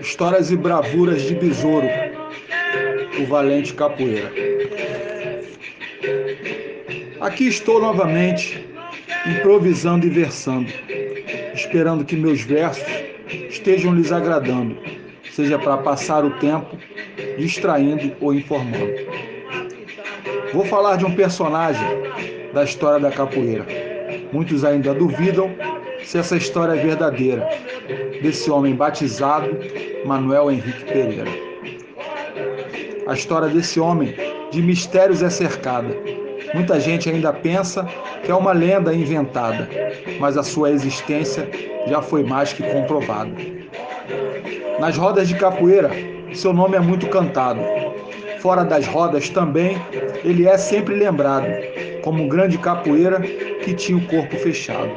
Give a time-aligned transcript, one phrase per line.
[0.00, 1.86] Histórias e bravuras de Besouro,
[3.20, 4.30] o valente capoeira.
[7.20, 8.66] Aqui estou novamente,
[9.26, 10.70] improvisando e versando,
[11.54, 12.86] esperando que meus versos
[13.48, 14.76] estejam lhes agradando,
[15.32, 16.78] seja para passar o tempo,
[17.38, 18.92] distraindo ou informando.
[20.52, 21.86] Vou falar de um personagem
[22.52, 23.79] da história da capoeira.
[24.32, 25.50] Muitos ainda duvidam
[26.04, 27.48] se essa história é verdadeira,
[28.22, 29.50] desse homem batizado
[30.04, 31.30] Manuel Henrique Pereira.
[33.06, 34.14] A história desse homem
[34.52, 35.88] de mistérios é cercada.
[36.54, 37.86] Muita gente ainda pensa
[38.24, 39.68] que é uma lenda inventada,
[40.18, 41.48] mas a sua existência
[41.86, 43.32] já foi mais que comprovada.
[44.78, 45.90] Nas rodas de capoeira,
[46.32, 47.60] seu nome é muito cantado.
[48.38, 49.76] Fora das rodas também,
[50.24, 51.46] ele é sempre lembrado
[52.02, 53.20] como um grande capoeira
[53.62, 54.90] que tinha o corpo fechado.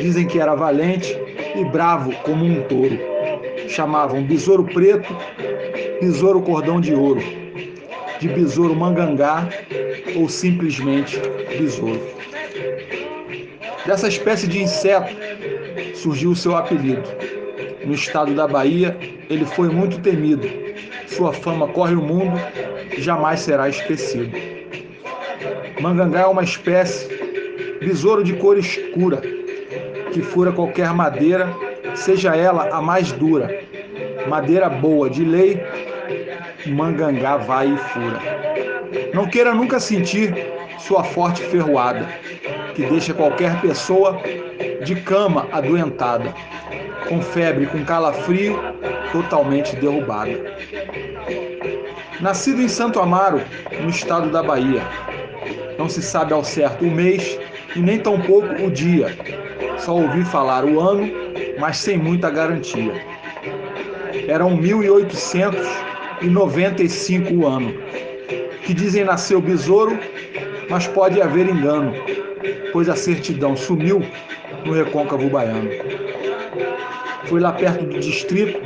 [0.00, 1.16] Dizem que era valente
[1.56, 2.98] e bravo como um touro.
[3.68, 5.14] Chamavam besouro preto,
[6.00, 7.22] besouro cordão de ouro,
[8.20, 9.48] de besouro mangangá
[10.16, 11.20] ou simplesmente
[11.58, 12.00] besouro.
[13.86, 15.14] Dessa espécie de inseto
[15.94, 17.08] surgiu o seu apelido.
[17.84, 18.96] No estado da Bahia,
[19.30, 20.48] ele foi muito temido.
[21.06, 22.38] Sua fama corre o mundo
[22.96, 24.30] e jamais será esquecido.
[25.80, 27.17] Mangangá é uma espécie,
[27.80, 29.20] besouro de cor escura,
[30.12, 31.48] que fura qualquer madeira,
[31.94, 33.62] seja ela a mais dura.
[34.28, 35.62] Madeira boa de lei,
[36.66, 38.20] mangangá vai e fura.
[39.14, 40.34] Não queira nunca sentir
[40.78, 42.06] sua forte ferroada,
[42.74, 44.20] que deixa qualquer pessoa
[44.84, 46.34] de cama adoentada,
[47.08, 48.58] com febre, com calafrio,
[49.12, 50.56] totalmente derrubada.
[52.20, 53.40] Nascido em Santo Amaro,
[53.80, 54.82] no estado da Bahia,
[55.78, 57.38] não se sabe ao certo o mês
[57.78, 59.16] e nem tampouco o dia.
[59.78, 61.08] Só ouvi falar o ano,
[61.60, 62.92] mas sem muita garantia.
[64.26, 67.72] Eram 1895 o ano,
[68.64, 69.96] que dizem nasceu besouro,
[70.68, 71.92] mas pode haver engano,
[72.72, 74.02] pois a certidão sumiu
[74.64, 75.70] no recôncavo baiano.
[77.26, 78.60] Foi lá perto do distrito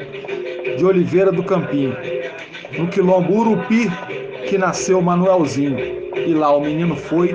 [0.78, 1.94] de Oliveira do Campinho,
[2.78, 3.92] no quilombo Urupi,
[4.48, 7.34] que nasceu Manuelzinho e lá o menino foi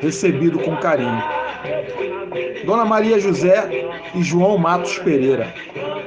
[0.00, 1.22] recebido com carinho.
[2.64, 3.68] Dona Maria José
[4.14, 5.52] e João Matos Pereira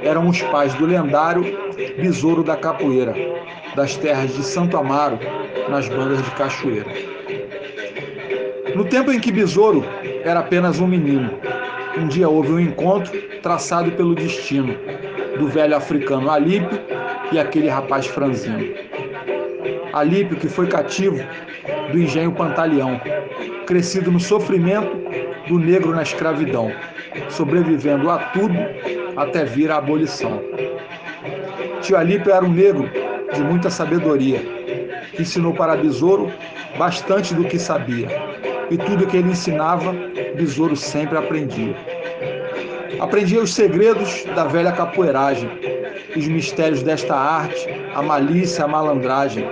[0.01, 1.57] eram os pais do lendário
[1.97, 3.13] Besouro da Capoeira,
[3.75, 5.19] das terras de Santo Amaro,
[5.69, 6.87] nas bandas de Cachoeira.
[8.75, 9.85] No tempo em que Besouro
[10.23, 11.31] era apenas um menino,
[11.97, 13.11] um dia houve um encontro
[13.41, 14.75] traçado pelo destino
[15.37, 16.79] do velho africano Alípio
[17.31, 18.73] e aquele rapaz franzino.
[19.93, 21.17] Alípio, que foi cativo
[21.91, 22.99] do engenho Pantaleão,
[23.69, 24.97] crescido no sofrimento
[25.47, 26.71] do negro na escravidão,
[27.29, 28.55] sobrevivendo a tudo
[29.15, 30.41] até vir a abolição.
[31.79, 32.89] Tio Alípio era um negro
[33.31, 34.39] de muita sabedoria,
[35.11, 36.31] que ensinou para Besouro
[36.79, 38.07] bastante do que sabia,
[38.71, 39.93] e tudo que ele ensinava,
[40.35, 41.75] Besouro sempre aprendia.
[42.99, 45.47] Aprendia os segredos da velha capoeiragem,
[46.17, 49.47] os mistérios desta arte, a malícia, a malandragem,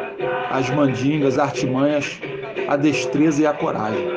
[0.49, 2.19] as mandingas, artimanhas,
[2.67, 4.07] a destreza e a coragem.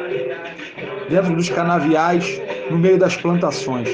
[1.08, 2.40] Dentro dos canaviais,
[2.70, 3.88] no meio das plantações,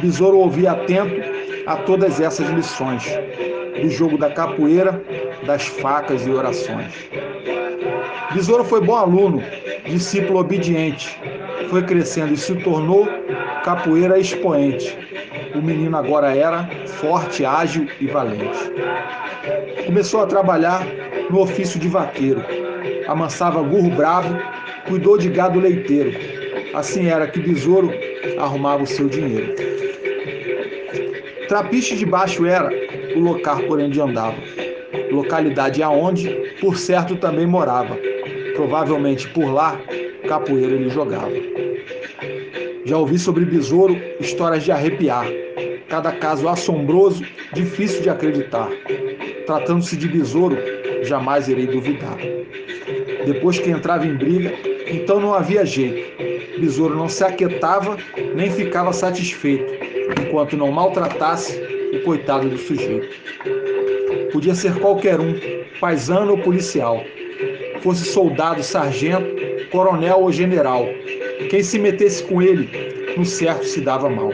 [0.00, 1.20] Besouro ouvia atento
[1.66, 3.04] a todas essas lições,
[3.80, 5.02] do jogo da capoeira,
[5.46, 6.92] das facas e orações.
[8.32, 9.42] Besouro foi bom aluno,
[9.84, 11.18] discípulo obediente,
[11.70, 13.08] foi crescendo e se tornou
[13.64, 14.96] capoeira expoente.
[15.54, 18.72] O menino agora era forte, ágil e valente.
[19.86, 20.86] Começou a trabalhar
[21.30, 22.44] no ofício de vaqueiro.
[23.08, 24.36] Amansava burro bravo,
[24.88, 26.12] cuidou de gado leiteiro.
[26.74, 27.90] Assim era que Besouro
[28.38, 29.54] arrumava o seu dinheiro.
[31.48, 32.68] Trapiche de baixo era
[33.14, 34.36] o local por onde andava,
[35.12, 36.28] localidade aonde,
[36.60, 37.96] por certo, também morava.
[38.56, 39.80] Provavelmente por lá,
[40.28, 41.30] capoeira ele jogava.
[42.84, 45.26] Já ouvi sobre besouro histórias de arrepiar,
[45.88, 48.68] cada caso assombroso, difícil de acreditar.
[49.46, 50.56] Tratando-se de besouro,
[51.02, 52.16] jamais irei duvidar.
[53.26, 54.54] Depois que entrava em briga,
[54.86, 56.16] então não havia jeito.
[56.60, 57.98] Besouro não se aquietava
[58.34, 59.66] nem ficava satisfeito,
[60.22, 61.60] enquanto não maltratasse
[61.92, 63.08] o coitado do sujeito.
[64.32, 65.34] Podia ser qualquer um,
[65.80, 67.02] paisano ou policial,
[67.82, 69.26] fosse soldado, sargento,
[69.70, 70.86] coronel ou general.
[71.50, 72.68] Quem se metesse com ele,
[73.16, 74.30] no certo se dava mal.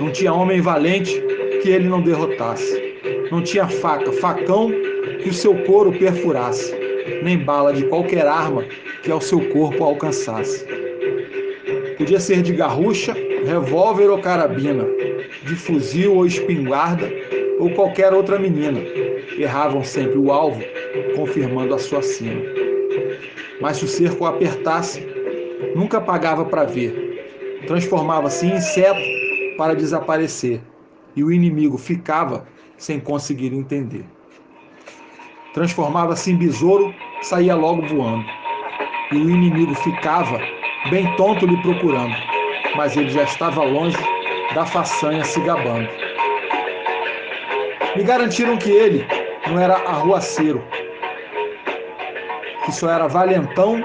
[0.00, 1.20] Não tinha homem valente
[1.62, 2.94] que ele não derrotasse.
[3.30, 4.70] Não tinha faca, facão
[5.22, 6.74] que o seu couro perfurasse,
[7.22, 8.64] nem bala de qualquer arma
[9.02, 10.66] que ao seu corpo alcançasse.
[11.96, 13.14] Podia ser de garrucha,
[13.44, 14.86] revólver ou carabina,
[15.44, 17.10] de fuzil ou espingarda
[17.58, 18.80] ou qualquer outra menina.
[19.36, 20.62] Erravam sempre o alvo,
[21.16, 22.40] confirmando a sua sina.
[23.60, 25.04] Mas se o cerco apertasse,
[25.74, 27.60] nunca pagava para ver.
[27.66, 29.00] Transformava-se em inseto
[29.56, 30.60] para desaparecer,
[31.16, 32.46] e o inimigo ficava
[32.76, 34.04] sem conseguir entender.
[35.58, 38.24] Transformava-se em besouro, saía logo voando,
[39.10, 40.38] e o inimigo ficava
[40.88, 42.14] bem tonto lhe procurando,
[42.76, 43.98] mas ele já estava longe
[44.54, 45.88] da façanha se gabando.
[47.96, 49.04] Me garantiram que ele
[49.48, 50.62] não era arruaceiro,
[52.64, 53.82] que só era valentão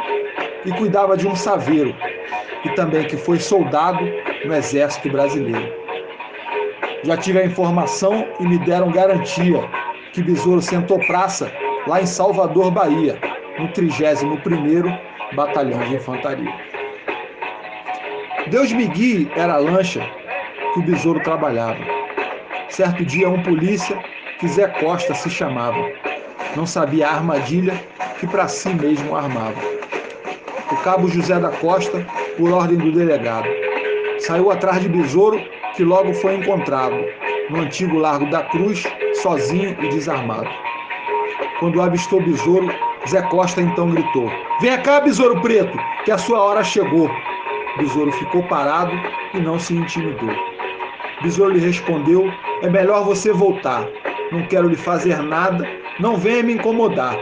[0.67, 1.95] e cuidava de um saveiro,
[2.65, 4.05] e também que foi soldado
[4.45, 5.73] no exército brasileiro.
[7.03, 9.67] Já tive a informação e me deram garantia
[10.13, 11.51] que Besouro sentou praça
[11.87, 13.19] lá em Salvador, Bahia,
[13.59, 14.99] no 31º
[15.35, 16.53] Batalhão de Infantaria.
[18.47, 20.01] Deus me guie era a lancha
[20.73, 21.79] que o besouro trabalhava.
[22.69, 23.97] Certo dia, um polícia,
[24.39, 25.79] que Zé Costa se chamava,
[26.55, 27.73] não sabia a armadilha
[28.19, 29.59] que para si mesmo armava.
[30.71, 32.05] O cabo José da Costa,
[32.37, 33.47] por ordem do delegado,
[34.19, 35.41] saiu atrás de besouro,
[35.75, 36.95] que logo foi encontrado,
[37.49, 38.83] no antigo Largo da Cruz,
[39.21, 40.49] sozinho e desarmado.
[41.59, 42.67] Quando avistou besouro,
[43.07, 47.09] Zé Costa então gritou: Venha cá, besouro preto, que a sua hora chegou.
[47.77, 48.93] Besouro ficou parado
[49.33, 50.35] e não se intimidou.
[51.21, 53.87] Besouro lhe respondeu: É melhor você voltar.
[54.31, 55.67] Não quero lhe fazer nada,
[55.99, 57.17] não venha me incomodar.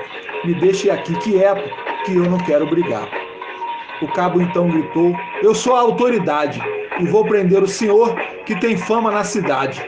[0.46, 1.70] Me deixe aqui quieto,
[2.06, 3.08] que eu não quero brigar.
[4.02, 6.62] O cabo então gritou: Eu sou a autoridade
[7.00, 9.86] e vou prender o senhor que tem fama na cidade.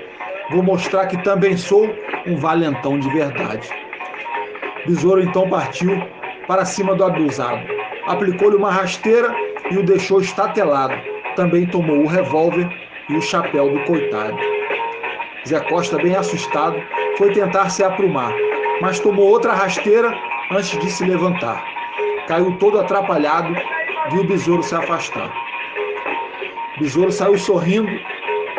[0.52, 1.90] Vou mostrar que também sou
[2.28, 3.83] um valentão de verdade.
[4.86, 5.98] Besouro então partiu
[6.46, 7.66] para cima do abusado.
[8.06, 9.34] Aplicou-lhe uma rasteira
[9.72, 10.94] e o deixou estatelado.
[11.38, 12.70] Também tomou o revólver
[13.10, 14.38] e o chapéu do coitado.
[15.48, 16.76] Zé Costa, bem assustado,
[17.18, 18.34] foi tentar se aprumar,
[18.82, 20.14] mas tomou outra rasteira
[20.52, 21.64] antes de se levantar.
[22.28, 23.54] Caiu todo atrapalhado,
[24.12, 25.32] viu o besouro se afastar.
[26.78, 27.90] O besouro saiu sorrindo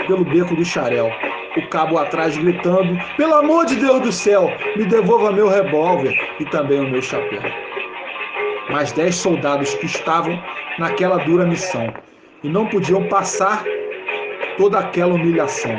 [0.06, 1.10] pelo beco do xarel.
[1.56, 6.44] O cabo atrás gritando: Pelo amor de Deus do céu, me devolva meu revólver e
[6.46, 7.40] também o meu chapéu.
[8.70, 10.36] Mais dez soldados que estavam
[10.78, 11.92] naquela dura missão
[12.42, 13.64] e não podiam passar
[14.56, 15.78] toda aquela humilhação.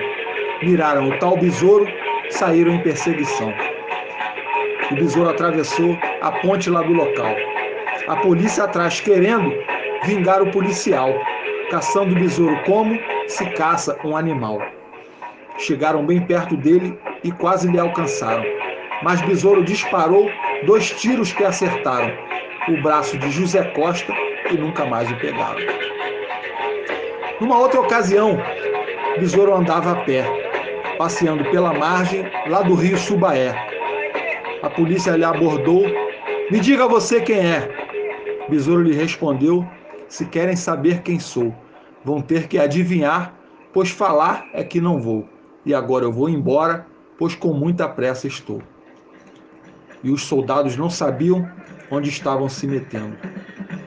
[0.61, 1.87] Miraram o tal besouro,
[2.29, 3.53] saíram em perseguição.
[4.91, 7.35] O besouro atravessou a ponte lá do local.
[8.07, 9.51] A polícia atrás querendo
[10.05, 11.13] vingar o policial,
[11.69, 14.74] caçando o besouro como se caça um animal.
[15.57, 18.43] Chegaram bem perto dele e quase lhe alcançaram.
[19.03, 20.29] Mas Besouro disparou
[20.65, 22.11] dois tiros que acertaram
[22.67, 24.13] o braço de José Costa
[24.51, 25.59] e nunca mais o pegaram.
[27.39, 28.37] Numa outra ocasião,
[29.19, 30.25] Besouro andava a pé,
[30.97, 33.53] passeando pela margem lá do rio Subaé.
[34.61, 35.83] A polícia lhe abordou.
[36.49, 37.69] Me diga você quem é.
[38.49, 39.65] Besouro lhe respondeu:
[40.07, 41.53] Se querem saber quem sou,
[42.03, 43.33] vão ter que adivinhar,
[43.73, 45.34] pois falar é que não vou.
[45.65, 46.85] E agora eu vou embora,
[47.17, 48.61] pois com muita pressa estou.
[50.03, 51.49] E os soldados não sabiam
[51.89, 53.17] onde estavam se metendo.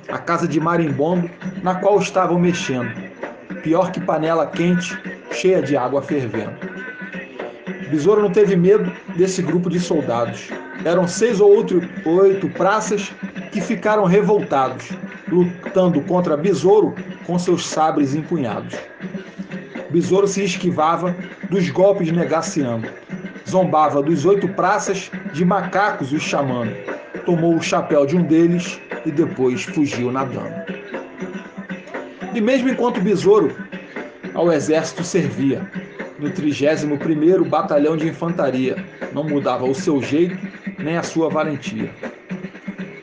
[0.09, 1.31] A casa de marimbondo
[1.63, 2.91] na qual estavam mexendo,
[3.62, 4.99] pior que panela quente,
[5.31, 6.57] cheia de água fervendo.
[7.91, 10.49] Besouro não teve medo desse grupo de soldados.
[10.85, 11.50] Eram seis ou
[12.05, 13.12] oito praças
[13.52, 14.91] que ficaram revoltados,
[15.29, 16.95] lutando contra Besouro
[17.26, 18.75] com seus sabres empunhados.
[19.91, 21.17] Besouro se esquivava
[21.50, 22.88] dos golpes negaciando,
[23.49, 26.73] zombava dos oito praças de macacos os chamando,
[27.25, 30.55] tomou o chapéu de um deles e depois fugiu nadando.
[32.35, 33.57] E mesmo enquanto Besouro
[34.35, 35.69] ao exército servia,
[36.19, 38.76] no 31º Batalhão de Infantaria,
[39.12, 40.38] não mudava o seu jeito
[40.78, 41.90] nem a sua valentia.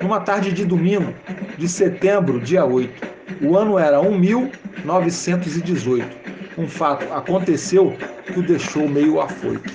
[0.02, 1.14] Numa tarde de domingo,
[1.58, 6.26] de setembro, dia 8, o ano era 1918.
[6.58, 9.72] Um fato aconteceu que o deixou meio afoito.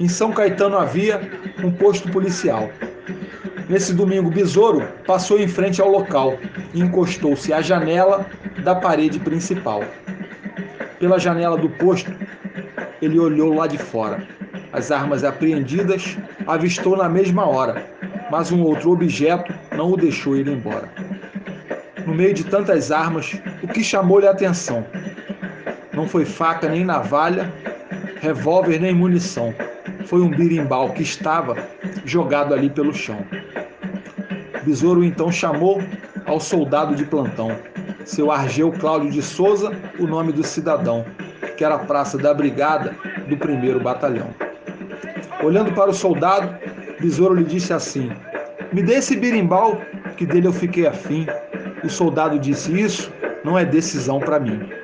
[0.00, 1.20] Em São Caetano havia
[1.62, 2.70] um posto policial.
[3.68, 6.36] Nesse domingo, Besouro passou em frente ao local
[6.74, 8.26] e encostou-se à janela
[8.62, 9.84] da parede principal.
[10.98, 12.12] Pela janela do posto,
[13.00, 14.26] ele olhou lá de fora.
[14.72, 17.86] As armas apreendidas avistou na mesma hora,
[18.30, 20.88] mas um outro objeto não o deixou ir embora.
[22.04, 24.84] No meio de tantas armas, o que chamou-lhe a atenção
[25.94, 27.52] não foi faca nem navalha,
[28.20, 29.54] revólver nem munição.
[30.06, 31.56] Foi um birimbau que estava
[32.04, 33.18] jogado ali pelo chão.
[34.64, 35.82] Besouro então chamou
[36.26, 37.56] ao soldado de plantão.
[38.04, 41.04] seu Argeu Cláudio de Souza, o nome do cidadão,
[41.56, 42.94] que era a praça da brigada
[43.28, 44.28] do primeiro batalhão.
[45.42, 46.54] Olhando para o soldado,
[47.00, 48.10] Besouro lhe disse assim:
[48.72, 49.80] Me dê esse birimbau,
[50.16, 51.26] que dele eu fiquei afim.
[51.82, 53.12] O soldado disse: Isso
[53.44, 54.83] não é decisão para mim.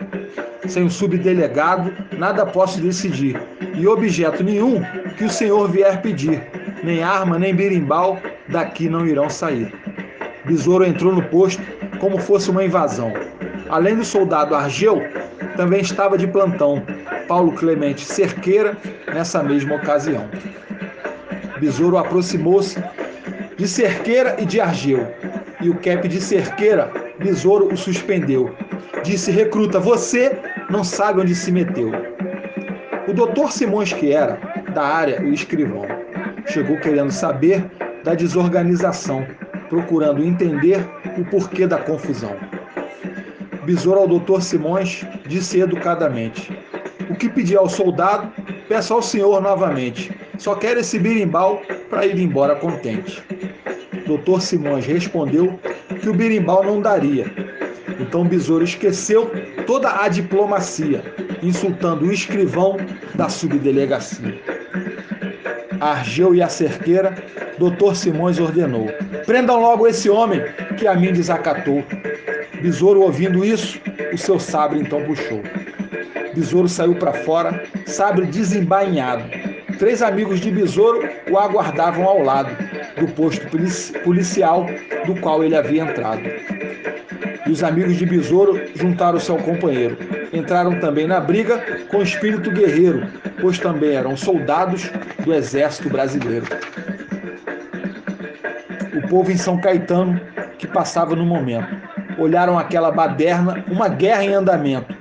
[0.66, 3.40] Sem o subdelegado, nada posso decidir,
[3.74, 4.82] e objeto nenhum
[5.16, 6.42] que o senhor vier pedir,
[6.84, 9.72] nem arma nem birimbau, daqui não irão sair.
[10.44, 11.62] Besouro entrou no posto
[11.98, 13.12] como fosse uma invasão.
[13.68, 15.02] Além do soldado Argeu,
[15.56, 16.82] também estava de plantão
[17.28, 18.76] Paulo Clemente Cerqueira
[19.12, 20.28] nessa mesma ocasião.
[21.60, 22.82] Besouro aproximou-se
[23.56, 25.06] de Cerqueira e de Argeu,
[25.60, 28.54] e o cap de Cerqueira, Besouro o suspendeu.
[29.04, 30.36] Disse: Recruta, você
[30.70, 31.90] não sabe onde se meteu.
[33.08, 34.38] O doutor Simões, que era
[34.72, 35.84] da área, o escrivão,
[36.46, 37.64] chegou querendo saber
[38.04, 39.26] da desorganização,
[39.68, 40.78] procurando entender
[41.18, 42.36] o porquê da confusão.
[43.64, 46.56] Besouro ao doutor Simões disse educadamente:
[47.10, 48.32] O que pedi ao soldado,
[48.68, 50.16] peço ao senhor novamente.
[50.38, 51.60] Só quero esse birimbau
[51.90, 53.22] para ir embora contente.
[54.06, 55.58] Doutor Simões respondeu
[56.00, 57.26] que o birimbau não daria.
[58.00, 59.30] Então Besouro esqueceu
[59.66, 61.02] toda a diplomacia,
[61.42, 62.76] insultando o escrivão
[63.14, 64.40] da subdelegacia.
[65.80, 67.14] Argeu e a cerqueira,
[67.58, 68.88] doutor Simões ordenou:
[69.26, 70.42] Prendam logo esse homem
[70.76, 71.82] que a mim desacatou.
[72.60, 73.80] Besouro, ouvindo isso,
[74.12, 75.42] o seu sabre então puxou.
[76.34, 79.24] Besouro saiu para fora, sabre desembainhado.
[79.78, 82.54] Três amigos de Besouro o aguardavam ao lado
[82.98, 83.46] do posto
[84.04, 84.66] policial
[85.06, 86.22] do qual ele havia entrado.
[87.50, 89.98] E os amigos de Besouro juntaram-se ao companheiro.
[90.32, 93.08] Entraram também na briga com espírito guerreiro,
[93.40, 94.88] pois também eram soldados
[95.24, 96.46] do exército brasileiro.
[98.94, 100.20] O povo em São Caetano,
[100.58, 101.74] que passava no momento,
[102.20, 104.94] olharam aquela baderna, uma guerra em andamento,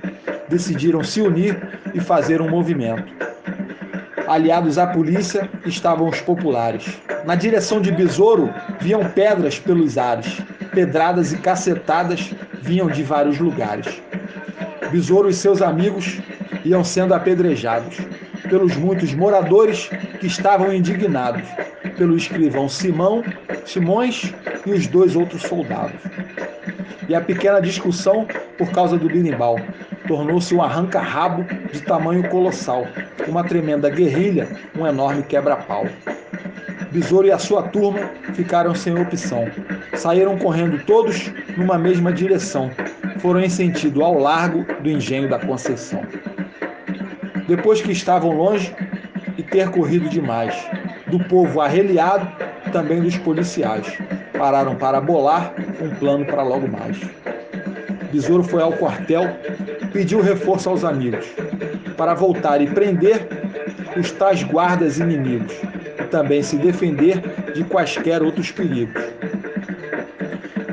[0.48, 1.56] decidiram se unir
[1.94, 3.12] e fazer um movimento.
[4.26, 6.98] Aliados à polícia estavam os populares.
[7.24, 14.00] Na direção de Besouro viam pedras pelos ares, pedradas e cacetadas vinham de vários lugares.
[14.90, 16.20] Besouro e seus amigos
[16.64, 17.98] iam sendo apedrejados
[18.48, 21.42] pelos muitos moradores que estavam indignados,
[21.96, 23.22] pelo escrivão Simão,
[23.64, 24.34] Simões
[24.66, 26.00] e os dois outros soldados.
[27.08, 28.26] E a pequena discussão
[28.58, 29.58] por causa do birimbau
[30.06, 32.86] tornou-se um arranca-rabo de tamanho colossal,
[33.28, 35.86] uma tremenda guerrilha, um enorme quebra-pau.
[36.90, 39.46] Besouro e a sua turma ficaram sem opção.
[39.94, 42.70] Saíram correndo todos numa mesma direção.
[43.18, 46.02] Foram em sentido ao largo do engenho da Conceição.
[47.46, 48.74] Depois que estavam longe
[49.38, 50.54] e ter corrido demais,
[51.06, 52.26] do povo arreliado,
[52.72, 53.86] também dos policiais,
[54.36, 56.98] pararam para bolar um plano para logo mais.
[58.12, 59.22] Besouro foi ao quartel,
[59.92, 61.26] pediu reforço aos amigos,
[61.96, 63.28] para voltar e prender
[63.96, 65.54] os tais guardas inimigos,
[66.10, 67.20] também se defender
[67.54, 69.02] de quaisquer outros perigos.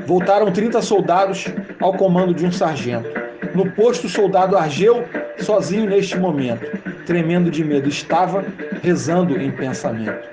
[0.06, 1.46] Voltaram 30 soldados
[1.80, 3.08] ao comando de um sargento.
[3.54, 5.04] No posto, o soldado Argeu,
[5.38, 6.64] sozinho neste momento,
[7.06, 8.44] tremendo de medo, estava
[8.82, 10.28] rezando em pensamento.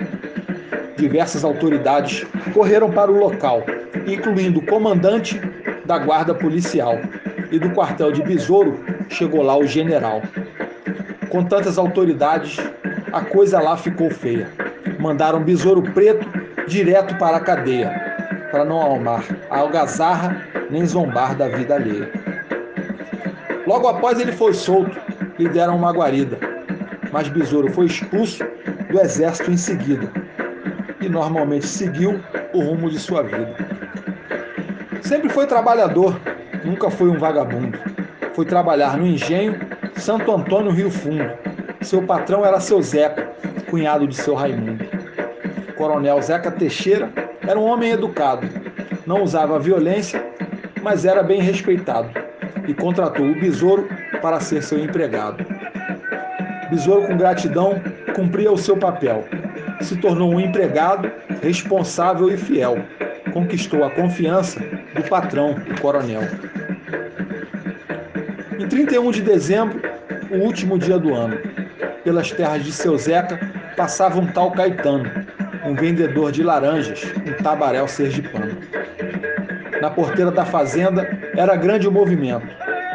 [0.98, 3.64] Diversas autoridades correram para o local,
[4.08, 5.40] incluindo o comandante
[5.86, 6.98] da guarda policial.
[7.52, 10.22] E do quartel de Besouro chegou lá o general.
[11.30, 12.58] Com tantas autoridades,
[13.12, 14.50] a coisa lá ficou feia.
[15.00, 16.28] Mandaram Besouro Preto
[16.68, 17.90] direto para a cadeia,
[18.52, 22.10] para não almar a algazarra nem zombar da vida alheia.
[23.68, 24.98] Logo após ele foi solto,
[25.38, 26.38] lhe deram uma guarida,
[27.12, 28.44] mas Besouro foi expulso
[28.90, 30.12] do exército em seguida
[31.02, 32.20] e normalmente seguiu
[32.54, 33.56] o rumo de sua vida.
[35.02, 36.20] Sempre foi trabalhador,
[36.64, 37.78] nunca foi um vagabundo.
[38.34, 39.60] Foi trabalhar no engenho
[39.96, 41.32] Santo Antônio Rio Fundo.
[41.82, 43.30] Seu patrão era seu Zeca,
[43.76, 44.86] cunhado de seu Raimundo.
[45.76, 47.12] Coronel Zeca Teixeira
[47.46, 48.48] era um homem educado,
[49.06, 50.26] não usava violência,
[50.82, 52.10] mas era bem respeitado
[52.70, 53.90] e contratou o Besouro
[54.22, 55.46] para ser seu empregado.
[56.70, 57.82] Besouro, com gratidão,
[58.16, 59.26] cumpria o seu papel.
[59.82, 62.78] Se tornou um empregado responsável e fiel.
[63.34, 64.58] Conquistou a confiança
[64.96, 66.22] do patrão, o coronel.
[68.58, 69.82] Em 31 de dezembro,
[70.32, 71.38] o último dia do ano,
[72.06, 75.10] pelas terras de seu Zeca passava um tal Caetano,
[75.66, 78.58] um vendedor de laranjas, um tabaréu sergipano.
[79.82, 82.48] Na porteira da fazenda era grande o movimento.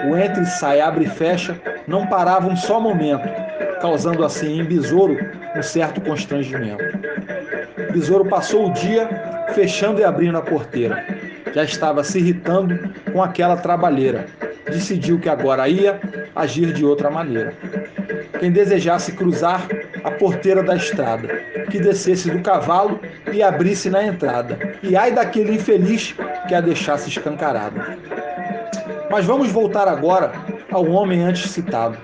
[0.08, 3.28] O entre, sai, abre e fecha não parava um só momento,
[3.80, 5.18] causando assim em Besouro
[5.56, 6.84] um certo constrangimento.
[7.92, 9.08] Besouro passou o dia
[9.54, 11.04] fechando e abrindo a porteira.
[11.52, 12.78] já estava se irritando
[13.12, 14.26] com aquela trabalheira.
[14.66, 15.98] Decidiu que agora ia
[16.34, 17.52] agir de outra maneira.
[18.38, 19.66] Quem desejasse cruzar
[20.04, 21.28] a porteira da estrada,
[21.70, 23.00] que descesse do cavalo
[23.32, 26.14] e abrisse na entrada, e ai daquele infeliz
[26.48, 27.98] que a deixasse escancarada.
[29.10, 30.32] Mas vamos voltar agora
[30.70, 31.98] ao homem antes citado.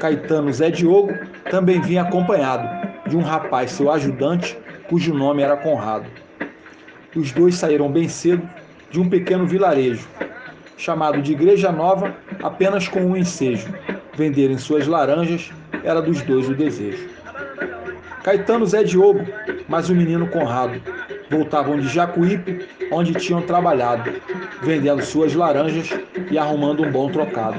[0.00, 1.12] Caetano Zé Diogo
[1.50, 2.68] também vinha acompanhado
[3.08, 6.06] de um rapaz, seu ajudante, cujo nome era Conrado.
[7.14, 8.48] Os dois saíram bem cedo
[8.90, 10.06] de um pequeno vilarejo,
[10.76, 13.68] chamado de Igreja Nova, apenas com um ensejo.
[14.14, 15.50] Venderem suas laranjas
[15.84, 17.15] era dos dois o desejo.
[18.26, 19.24] Caetano Zé Diogo,
[19.68, 20.82] mas o menino Conrado,
[21.30, 24.14] voltavam de Jacuípe, onde tinham trabalhado,
[24.62, 25.96] vendendo suas laranjas
[26.28, 27.56] e arrumando um bom trocado.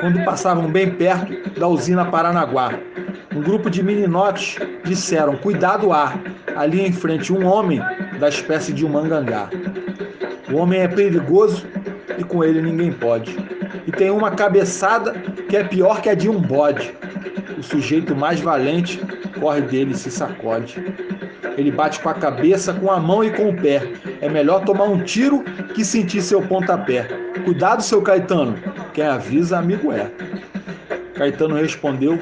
[0.00, 2.72] Quando passavam bem perto da usina Paranaguá,
[3.34, 6.18] um grupo de meninotes disseram: Cuidado, ar,
[6.56, 7.78] ali em frente um homem
[8.18, 9.50] da espécie de um mangangá.
[10.50, 11.66] O homem é perigoso
[12.16, 13.36] e com ele ninguém pode.
[13.86, 15.12] E tem uma cabeçada
[15.46, 16.94] que é pior que a de um bode.
[17.56, 19.00] O sujeito mais valente
[19.40, 20.82] corre dele e se sacode.
[21.56, 23.82] Ele bate com a cabeça, com a mão e com o pé.
[24.20, 25.42] É melhor tomar um tiro
[25.74, 27.08] que sentir seu pontapé.
[27.44, 28.56] Cuidado, seu Caetano.
[28.92, 30.10] Quem avisa, amigo é.
[31.14, 32.18] Caetano respondeu: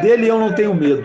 [0.00, 1.04] Dele eu não tenho medo,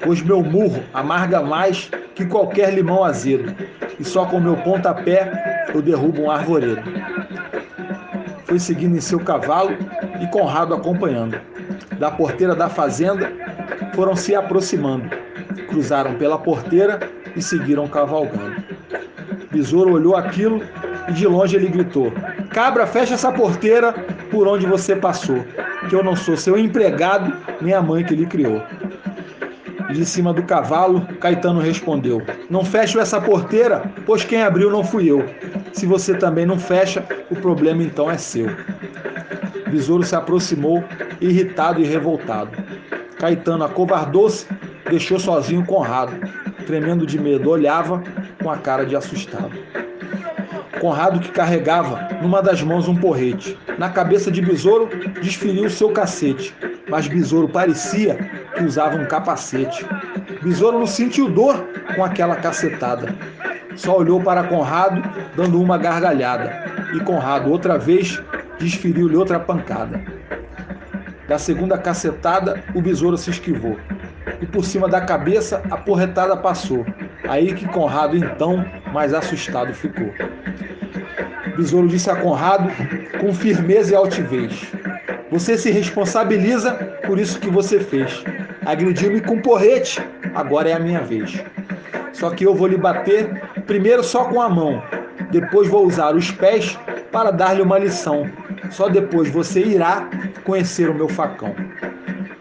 [0.00, 3.54] pois meu murro amarga mais que qualquer limão azedo,
[4.00, 6.82] e só com meu pontapé eu derrubo um arvoredo.
[8.46, 9.76] Foi seguindo em seu cavalo
[10.22, 11.38] e Conrado acompanhando.
[11.98, 13.32] Da porteira da fazenda
[13.94, 15.10] foram se aproximando,
[15.68, 17.00] cruzaram pela porteira
[17.34, 18.62] e seguiram cavalgando.
[19.50, 20.62] Besouro olhou aquilo
[21.08, 22.12] e de longe ele gritou:
[22.50, 23.92] Cabra, fecha essa porteira
[24.30, 25.44] por onde você passou,
[25.88, 28.62] que eu não sou seu empregado nem a mãe que lhe criou.
[29.90, 35.10] De cima do cavalo, Caetano respondeu: Não fecho essa porteira, pois quem abriu não fui
[35.10, 35.24] eu.
[35.72, 38.48] Se você também não fecha, o problema então é seu.
[39.70, 40.82] Besouro se aproximou,
[41.20, 42.50] irritado e revoltado.
[43.18, 44.46] Caetano acovardou-se,
[44.88, 46.14] deixou sozinho Conrado.
[46.66, 48.02] Tremendo de medo, olhava
[48.42, 49.52] com a cara de assustado.
[50.80, 53.58] Conrado, que carregava numa das mãos um porrete.
[53.78, 54.88] Na cabeça de Besouro,
[55.20, 56.54] desferiu seu cacete,
[56.88, 58.14] mas Besouro parecia
[58.56, 59.84] que usava um capacete.
[60.42, 63.14] Besouro não sentiu dor com aquela cacetada.
[63.74, 65.02] Só olhou para Conrado,
[65.36, 66.52] dando uma gargalhada,
[66.94, 68.20] e Conrado, outra vez,
[68.58, 70.00] desferiu-lhe outra pancada.
[71.28, 73.76] Da segunda cacetada, o besouro se esquivou,
[74.40, 76.86] e por cima da cabeça a porretada passou.
[77.28, 80.10] Aí que Conrado, então, mais assustado ficou.
[81.56, 82.70] Besouro disse a Conrado
[83.20, 84.72] com firmeza e altivez:
[85.30, 86.72] Você se responsabiliza
[87.06, 88.24] por isso que você fez.
[88.64, 90.00] Agrediu-me com porrete,
[90.34, 91.42] agora é a minha vez.
[92.12, 94.82] Só que eu vou lhe bater primeiro só com a mão,
[95.30, 96.78] depois vou usar os pés
[97.12, 98.30] para dar-lhe uma lição.
[98.70, 100.08] Só depois você irá
[100.44, 101.54] conhecer o meu facão.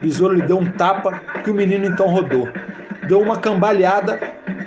[0.01, 2.47] Besouro lhe deu um tapa que o menino então rodou.
[3.07, 4.19] Deu uma cambaleada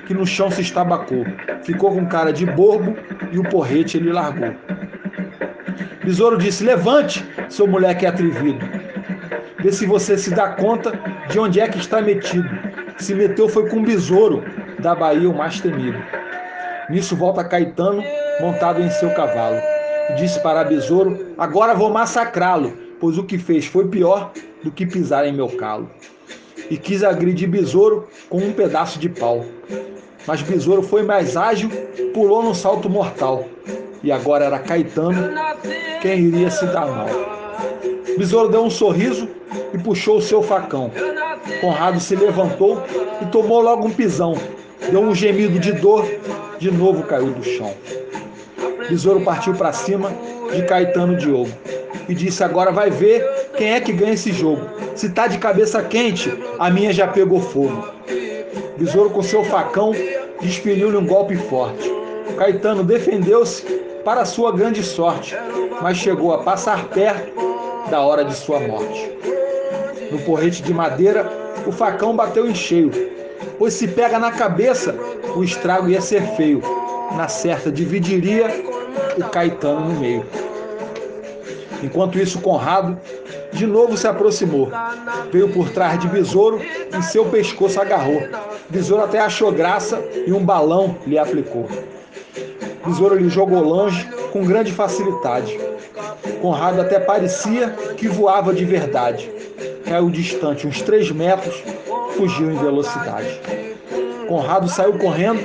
[0.07, 1.25] que no chão se estabacou.
[1.63, 2.97] Ficou com cara de bobo
[3.31, 4.55] e o porrete ele largou.
[6.05, 8.67] Besouro disse: Levante, seu moleque atrevido.
[9.59, 10.93] Vê se você se dá conta
[11.29, 12.49] de onde é que está metido.
[12.99, 14.43] Se meteu foi com o besouro
[14.79, 15.99] da Bahia, o mais temido.
[16.89, 18.03] Nisso volta Caetano,
[18.41, 19.61] montado em seu cavalo,
[20.17, 25.27] disse para Besouro: Agora vou massacrá-lo, pois o que fez foi pior do que pisar
[25.27, 25.91] em meu calo.
[26.71, 29.45] E quis agredir Besouro com um pedaço de pau.
[30.27, 31.71] Mas Besouro foi mais ágil,
[32.13, 33.47] pulou num salto mortal.
[34.03, 35.35] E agora era Caetano
[36.01, 37.09] quem iria se dar mal.
[38.17, 39.29] Besouro deu um sorriso
[39.73, 40.91] e puxou o seu facão.
[41.61, 42.83] Conrado se levantou
[43.21, 44.35] e tomou logo um pisão.
[44.91, 46.07] Deu um gemido de dor,
[46.59, 47.75] de novo caiu do chão.
[48.91, 50.13] Besouro partiu para cima
[50.53, 51.53] de Caetano Diogo
[52.09, 53.25] e disse: Agora vai ver
[53.57, 54.67] quem é que ganha esse jogo.
[54.97, 57.89] Se tá de cabeça quente, a minha já pegou fogo.
[58.77, 59.95] Besouro com seu facão
[60.41, 61.89] despediu-lhe um golpe forte.
[62.37, 63.63] Caetano defendeu-se
[64.05, 65.37] para sua grande sorte,
[65.81, 67.31] mas chegou a passar perto
[67.91, 69.09] da hora de sua morte.
[70.11, 71.31] No porrete de madeira,
[71.65, 72.91] o facão bateu em cheio,
[73.57, 74.97] pois se pega na cabeça,
[75.37, 76.61] o estrago ia ser feio.
[77.17, 78.49] Na certa dividiria
[79.25, 80.27] Caetano no meio.
[81.83, 82.99] Enquanto isso, Conrado
[83.53, 84.71] de novo se aproximou.
[85.33, 86.61] Veio por trás de Besouro
[86.97, 88.23] e seu pescoço agarrou.
[88.69, 91.69] Besouro até achou graça e um balão lhe aplicou.
[92.87, 95.59] Besouro lhe jogou longe com grande facilidade.
[96.41, 99.31] Conrado até parecia que voava de verdade.
[99.85, 101.63] Caiu distante uns três metros,
[102.17, 103.41] fugiu em velocidade.
[104.29, 105.41] Conrado saiu correndo,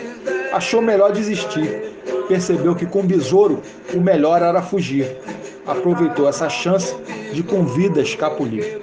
[0.53, 1.94] achou melhor desistir.
[2.27, 3.61] Percebeu que com besouro
[3.93, 5.17] o melhor era fugir.
[5.65, 6.95] Aproveitou essa chance
[7.33, 8.79] de com vida escapulir.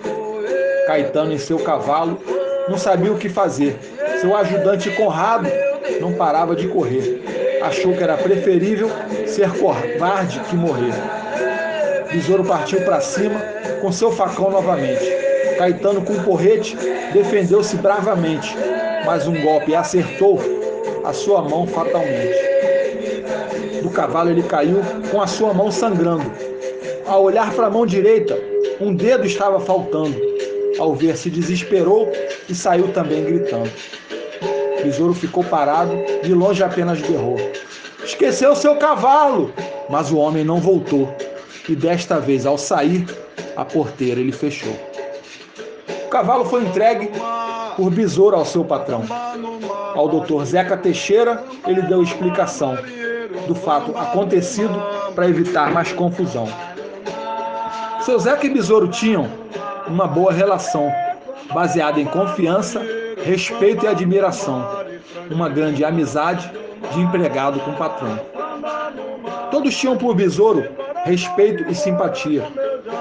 [0.87, 2.19] Caetano em seu cavalo
[2.69, 3.79] não sabia o que fazer.
[4.21, 5.49] Seu ajudante Conrado
[6.01, 7.23] não parava de correr.
[7.63, 8.91] Achou que era preferível
[9.27, 10.93] ser covarde que morrer.
[12.13, 13.41] Besouro partiu para cima
[13.81, 15.05] com seu facão novamente.
[15.57, 16.77] Caetano, com o porrete,
[17.13, 18.57] defendeu-se bravamente,
[19.07, 20.41] mas um golpe acertou
[21.05, 22.52] a sua mão fatalmente.
[23.93, 26.33] Cavalo ele caiu com a sua mão sangrando.
[27.07, 28.39] Ao olhar para a mão direita,
[28.81, 30.17] um dedo estava faltando.
[30.79, 32.11] Ao ver, se desesperou
[32.49, 33.71] e saiu também gritando.
[34.83, 37.37] Besouro ficou parado, de longe apenas berrou.
[38.05, 39.53] Esqueceu seu cavalo!
[39.89, 41.15] Mas o homem não voltou.
[41.69, 43.07] E desta vez, ao sair,
[43.57, 44.75] a porteira ele fechou.
[46.07, 47.11] O cavalo foi entregue
[47.77, 49.05] por besouro ao seu patrão.
[49.95, 52.77] Ao doutor Zeca Teixeira, ele deu explicação
[53.47, 54.75] do fato acontecido
[55.15, 56.49] para evitar mais confusão.
[58.01, 59.29] Seu Zeca e Besouro tinham
[59.87, 60.93] uma boa relação,
[61.53, 62.81] baseada em confiança,
[63.25, 64.67] respeito e admiração,
[65.31, 66.51] uma grande amizade
[66.93, 68.19] de empregado com patrão.
[69.51, 70.65] Todos tinham por Besouro
[71.05, 72.47] respeito e simpatia.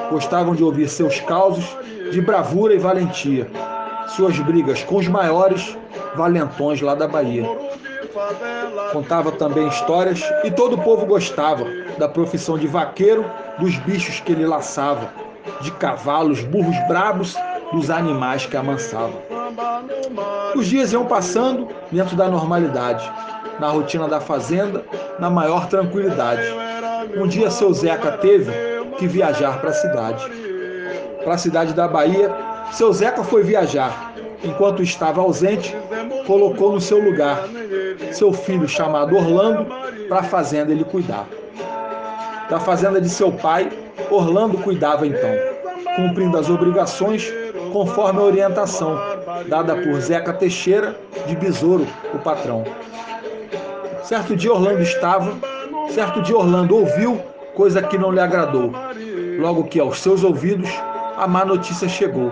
[0.10, 1.66] Gostavam de ouvir seus causos
[2.12, 3.48] de bravura e valentia,
[4.08, 5.78] suas brigas com os maiores
[6.16, 7.46] valentões lá da Bahia.
[8.92, 11.66] Contava também histórias e todo o povo gostava
[11.98, 13.26] da profissão de vaqueiro,
[13.60, 15.10] dos bichos que ele laçava,
[15.62, 17.36] de cavalos, burros brabos,
[17.72, 19.14] dos animais que amansava.
[20.56, 23.10] Os dias iam passando dentro da normalidade,
[23.60, 24.84] na rotina da fazenda,
[25.20, 26.44] na maior tranquilidade.
[27.16, 28.52] Um dia seu Zeca teve
[28.98, 30.26] que viajar para a cidade.
[31.24, 32.30] Para a cidade da Bahia,
[32.72, 34.12] seu Zeca foi viajar.
[34.44, 35.76] Enquanto estava ausente,
[36.26, 37.48] colocou no seu lugar
[38.16, 39.66] seu filho chamado Orlando
[40.08, 41.28] para a fazenda ele cuidar.
[42.50, 43.72] Da fazenda de seu pai,
[44.10, 45.32] Orlando cuidava então,
[45.96, 47.32] cumprindo as obrigações
[47.72, 49.00] conforme a orientação
[49.48, 52.64] dada por Zeca Teixeira de Besouro, o patrão.
[54.04, 55.34] Certo dia Orlando estava,
[55.90, 57.22] certo dia Orlando ouviu
[57.56, 58.72] coisa que não lhe agradou.
[59.40, 60.70] Logo que aos seus ouvidos
[61.18, 62.32] a má notícia chegou.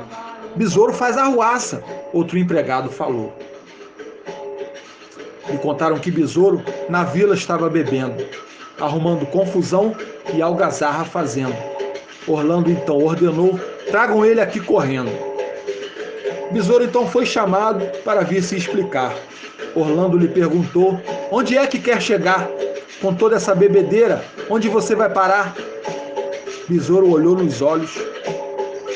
[0.56, 3.34] Besouro faz arruaça, outro empregado falou.
[5.52, 8.26] Me contaram que Besouro na vila estava bebendo,
[8.80, 9.96] arrumando confusão
[10.34, 11.56] e algazarra fazendo.
[12.28, 13.60] Orlando então ordenou:
[13.90, 15.12] tragam ele aqui correndo.
[16.52, 19.16] Besouro então foi chamado para vir se explicar.
[19.76, 21.00] Orlando lhe perguntou:
[21.32, 22.48] onde é que quer chegar?
[23.02, 25.56] Com toda essa bebedeira, onde você vai parar?
[26.68, 27.92] Besouro olhou nos olhos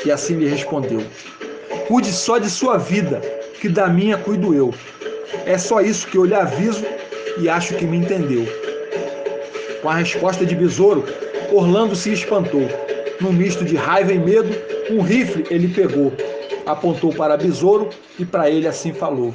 [0.06, 1.04] e assim lhe respondeu:
[1.88, 3.22] Cuide só de sua vida,
[3.60, 4.74] que da minha cuido eu.
[5.46, 6.86] É só isso que eu lhe aviso
[7.38, 8.46] e acho que me entendeu.
[9.82, 11.04] Com a resposta de Besouro,
[11.52, 12.68] Orlando se espantou.
[13.20, 14.50] Num misto de raiva e medo,
[14.90, 16.12] um rifle ele pegou,
[16.66, 19.34] apontou para Besouro e para ele assim falou: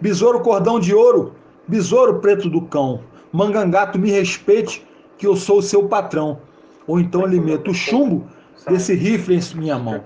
[0.00, 1.34] Besouro cordão de ouro,
[1.68, 3.00] besouro preto do cão,
[3.32, 4.86] mangangato me respeite,
[5.18, 6.40] que eu sou seu patrão.
[6.86, 8.26] Ou então lhe meto o chumbo
[8.68, 10.02] desse rifle em minha mão.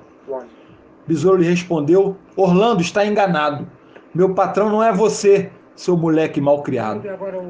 [1.06, 3.66] Besouro lhe respondeu: Orlando está enganado.
[4.14, 7.02] Meu patrão não é você, seu moleque mal criado.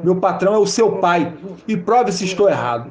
[0.02, 1.32] Meu patrão é o seu pai.
[1.68, 2.90] E prove se estou errado.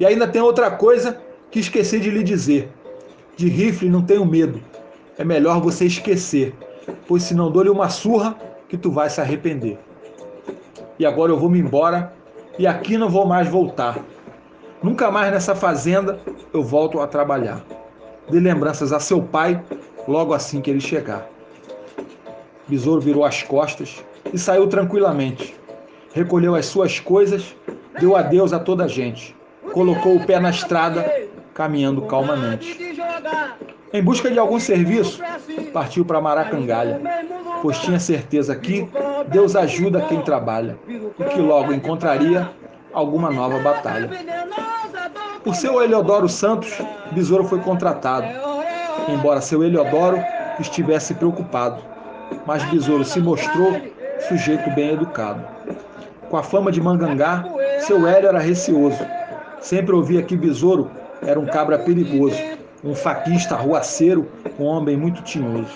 [0.00, 1.18] E ainda tem outra coisa
[1.50, 2.72] que esqueci de lhe dizer.
[3.36, 4.60] De rifle não tenho medo.
[5.18, 6.54] É melhor você esquecer,
[7.06, 8.36] pois se não dou-lhe uma surra,
[8.68, 9.78] que tu vai se arrepender.
[10.98, 12.12] E agora eu vou me embora
[12.58, 13.98] e aqui não vou mais voltar.
[14.82, 16.18] Nunca mais nessa fazenda
[16.52, 17.60] eu volto a trabalhar.
[18.30, 19.62] Dê lembranças a seu pai
[20.08, 21.28] logo assim que ele chegar.
[22.66, 25.54] Besouro virou as costas e saiu tranquilamente.
[26.14, 27.54] Recolheu as suas coisas,
[28.00, 29.36] deu adeus a toda a gente.
[29.72, 31.04] Colocou o pé na estrada,
[31.52, 32.96] caminhando calmamente.
[33.92, 35.20] Em busca de algum serviço,
[35.72, 37.00] partiu para Maracangalha,
[37.60, 38.88] pois tinha certeza que
[39.28, 42.50] Deus ajuda quem trabalha e que logo encontraria
[42.92, 44.10] alguma nova batalha.
[45.42, 46.78] Por seu Eliodoro Santos,
[47.12, 48.26] Besouro foi contratado,
[49.08, 50.18] embora seu Eliodoro
[50.58, 51.93] estivesse preocupado
[52.46, 53.80] mas Besouro se mostrou
[54.28, 55.44] sujeito bem educado.
[56.28, 57.44] Com a fama de mangangá,
[57.80, 59.04] seu Hélio era receoso.
[59.60, 60.90] Sempre ouvia que Besouro
[61.22, 62.36] era um cabra perigoso,
[62.82, 65.72] um faquista arruaceiro, um homem muito tinhoso.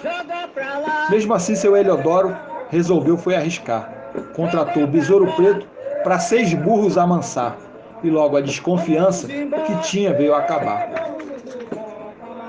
[1.11, 2.37] Mesmo assim, seu Heliodoro
[2.69, 3.91] resolveu foi arriscar.
[4.35, 5.67] Contratou o Besouro Preto
[6.05, 7.57] para seis burros amansar,
[8.03, 10.91] e logo a desconfiança que tinha veio acabar.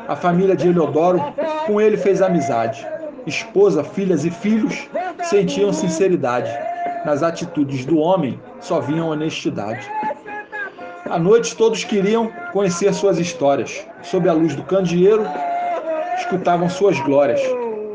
[0.08, 1.24] A família de Heliodoro
[1.66, 2.86] com ele fez amizade
[3.30, 4.90] esposa, filhas e filhos
[5.24, 6.50] sentiam sinceridade
[7.06, 9.90] nas atitudes do homem só vinha honestidade.
[11.10, 13.86] À noite, todos queriam conhecer suas histórias.
[14.04, 15.24] Sob a luz do candeeiro,
[16.18, 17.42] escutavam suas glórias.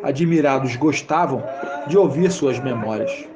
[0.02, 1.42] Admirados, gostavam
[1.86, 3.26] de ouvir suas memórias.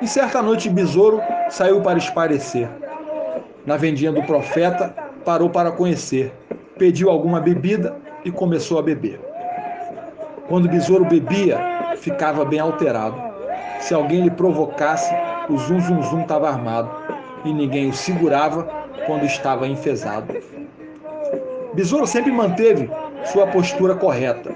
[0.00, 2.68] Em certa noite, Besouro saiu para esparecer.
[3.66, 6.32] Na vendinha do profeta, parou para conhecer.
[6.78, 9.27] Pediu alguma bebida e começou a beber.
[10.48, 11.58] Quando o besouro bebia,
[11.98, 13.14] ficava bem alterado.
[13.80, 15.14] Se alguém lhe provocasse,
[15.50, 16.90] o zum zum zum estava armado
[17.44, 18.66] e ninguém o segurava
[19.04, 20.34] quando estava enfesado.
[21.74, 22.90] Besouro sempre manteve
[23.24, 24.50] sua postura correta,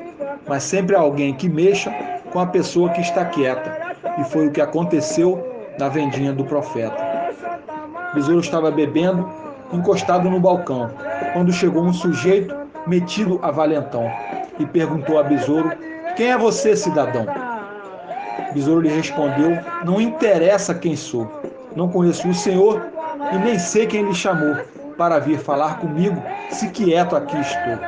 [0.48, 1.94] mas sempre há alguém que mexa
[2.32, 5.46] com a pessoa que está quieta, e foi o que aconteceu
[5.78, 6.96] na vendinha do profeta.
[8.14, 9.28] Besouro estava bebendo,
[9.72, 10.90] encostado no balcão,
[11.34, 12.54] quando chegou um sujeito
[12.86, 14.10] metido a valentão
[14.58, 15.72] e perguntou a Besouro:
[16.16, 17.26] Quem é você, cidadão?
[18.52, 21.30] Besouro lhe respondeu: Não interessa quem sou.
[21.74, 22.82] Não conheço o Senhor
[23.32, 24.56] e nem sei quem lhe chamou
[24.96, 27.78] para vir falar comigo, se quieto aqui estou.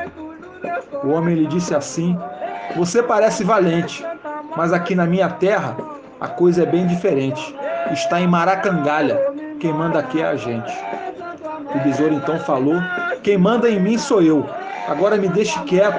[1.02, 2.18] O homem lhe disse assim:
[2.76, 4.04] Você parece valente,
[4.56, 5.76] mas aqui na minha terra
[6.20, 7.54] a coisa é bem diferente.
[7.92, 9.34] Está em Maracangalha.
[9.60, 10.72] Quem manda aqui é a gente.
[11.74, 12.76] O besouro então falou:
[13.22, 14.46] Quem manda em mim sou eu.
[14.88, 15.98] Agora me deixe quieto,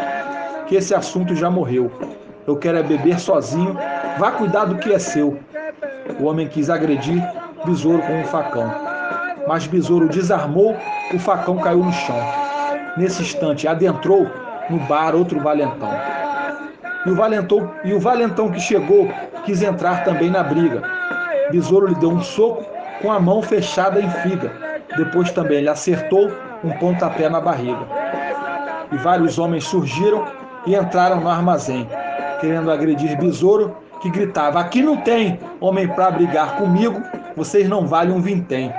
[0.67, 1.91] que esse assunto já morreu.
[2.47, 3.78] Eu quero é beber sozinho.
[4.17, 5.38] Vá cuidar do que é seu.
[6.19, 7.21] O homem quis agredir
[7.65, 8.71] Besouro com um facão.
[9.47, 10.75] Mas Besouro desarmou,
[11.13, 12.19] o facão caiu no chão.
[12.97, 14.28] Nesse instante, adentrou
[14.69, 15.91] no bar outro valentão.
[17.06, 19.10] E o valentão, e o valentão que chegou
[19.43, 20.82] quis entrar também na briga.
[21.51, 22.65] Besouro lhe deu um soco
[23.01, 24.51] com a mão fechada em figa.
[24.97, 26.32] Depois também lhe acertou
[26.63, 27.86] um pontapé na barriga.
[28.91, 30.25] E vários homens surgiram
[30.65, 31.88] e entraram no armazém,
[32.39, 37.01] querendo agredir Besouro, que gritava: Aqui não tem homem para brigar comigo,
[37.36, 38.73] vocês não valem um vintém.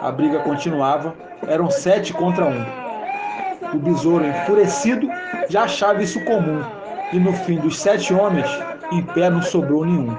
[0.00, 1.14] A briga continuava,
[1.46, 2.64] eram sete contra um.
[3.72, 5.08] O besouro, enfurecido,
[5.48, 6.62] já achava isso comum,
[7.12, 8.48] e no fim dos sete homens,
[8.90, 10.14] em pé não sobrou nenhum.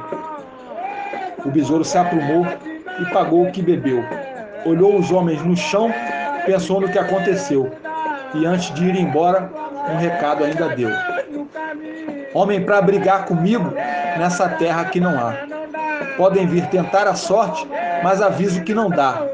[1.46, 2.48] O besouro se aprumou
[3.00, 4.04] e pagou o que bebeu.
[4.66, 5.94] Olhou os homens no chão,
[6.46, 7.70] pensou no que aconteceu,
[8.34, 9.52] e antes de ir embora,
[9.90, 10.90] um recado ainda deu.
[12.34, 13.72] Homem para brigar comigo
[14.18, 15.34] nessa terra que não há.
[16.18, 17.68] Podem vir tentar a sorte,
[18.04, 19.28] mas aviso que não dá.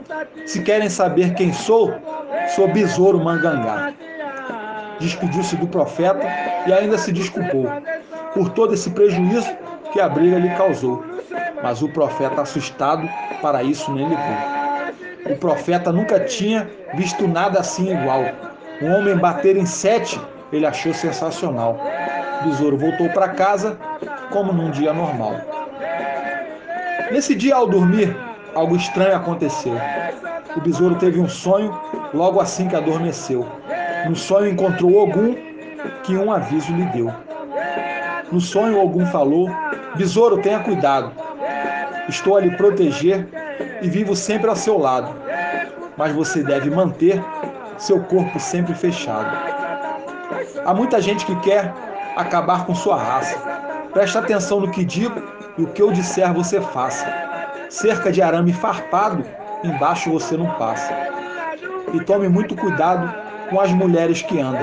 [0.45, 1.93] Se querem saber quem sou,
[2.55, 3.93] sou Besouro Mangangá.
[4.99, 6.25] Despediu-se do profeta
[6.67, 7.67] e ainda se desculpou
[8.33, 9.49] por todo esse prejuízo
[9.91, 11.03] que a briga lhe causou.
[11.61, 13.09] Mas o profeta, assustado,
[13.41, 15.33] para isso nem ligou.
[15.33, 18.23] O profeta nunca tinha visto nada assim igual.
[18.81, 20.19] Um homem bater em sete,
[20.51, 21.79] ele achou sensacional.
[22.43, 23.77] Besouro voltou para casa
[24.31, 25.35] como num dia normal.
[27.11, 28.15] Nesse dia, ao dormir,
[28.53, 29.75] algo estranho aconteceu.
[30.55, 31.77] O besouro teve um sonho
[32.13, 33.45] logo assim que adormeceu.
[34.07, 35.35] No sonho encontrou Ogum,
[36.03, 37.13] que um aviso lhe deu.
[38.31, 39.49] No sonho, Ogum falou:
[39.95, 41.11] Besouro, tenha cuidado.
[42.07, 43.27] Estou a lhe proteger
[43.81, 45.13] e vivo sempre ao seu lado.
[45.97, 47.21] Mas você deve manter
[47.77, 49.58] seu corpo sempre fechado.
[50.69, 51.73] Há muita gente que quer
[52.15, 53.35] acabar com sua raça.
[53.91, 55.19] Preste atenção no que digo
[55.57, 57.11] e o que eu disser você faça.
[57.71, 59.25] Cerca de arame farpado,
[59.63, 60.93] embaixo você não passa.
[61.91, 63.11] E tome muito cuidado
[63.49, 64.61] com as mulheres que andam.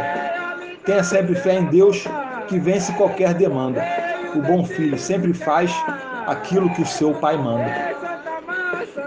[0.84, 2.06] Tenha sempre fé em Deus,
[2.46, 3.84] que vence qualquer demanda.
[4.32, 5.74] O bom filho sempre faz
[6.28, 7.96] aquilo que o seu pai manda.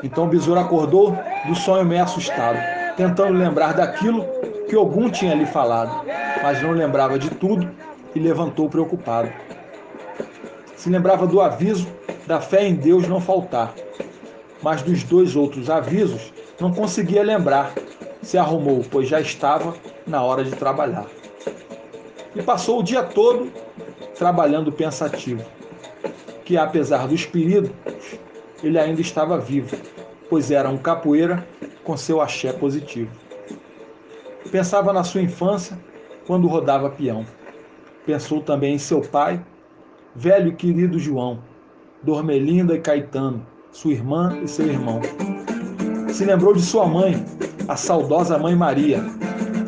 [0.03, 2.57] Então o besouro acordou do sonho meio assustado,
[2.97, 4.27] tentando lembrar daquilo
[4.69, 6.05] que algum tinha lhe falado,
[6.41, 7.69] mas não lembrava de tudo
[8.15, 9.29] e levantou preocupado
[10.79, 11.85] se lembrava do aviso
[12.25, 13.73] da fé em Deus não faltar,
[14.61, 17.73] mas dos dois outros avisos não conseguia lembrar.
[18.21, 19.73] Se arrumou, pois já estava
[20.07, 21.05] na hora de trabalhar.
[22.33, 23.51] E passou o dia todo
[24.17, 25.43] trabalhando pensativo,
[26.45, 27.71] que apesar dos perigos,
[28.63, 29.75] ele ainda estava vivo,
[30.29, 31.45] pois era um capoeira
[31.83, 33.11] com seu axé positivo.
[34.51, 35.77] Pensava na sua infância,
[36.25, 37.23] quando rodava peão.
[38.05, 39.39] Pensou também em seu pai,
[40.15, 41.39] velho e querido João,
[42.01, 45.01] Dormelinda e Caetano, sua irmã e seu irmão.
[46.11, 47.23] Se lembrou de sua mãe,
[47.67, 49.03] a saudosa Mãe Maria.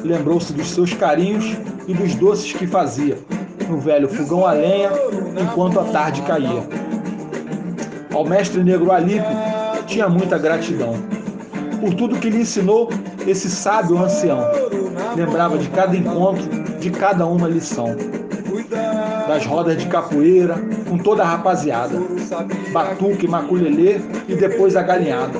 [0.03, 1.55] Lembrou-se dos seus carinhos
[1.87, 3.19] e dos doces que fazia,
[3.69, 4.89] no velho fogão a lenha,
[5.39, 6.63] enquanto a tarde caía.
[8.11, 9.29] Ao mestre negro Alípio
[9.85, 10.95] tinha muita gratidão.
[11.79, 12.89] Por tudo que lhe ensinou
[13.27, 14.39] esse sábio ancião.
[15.15, 16.47] Lembrava de cada encontro,
[16.79, 17.95] de cada uma lição
[19.27, 20.55] das rodas de capoeira,
[20.89, 21.97] com toda a rapaziada,
[22.73, 25.39] batuque, maculelê e depois a galinhada,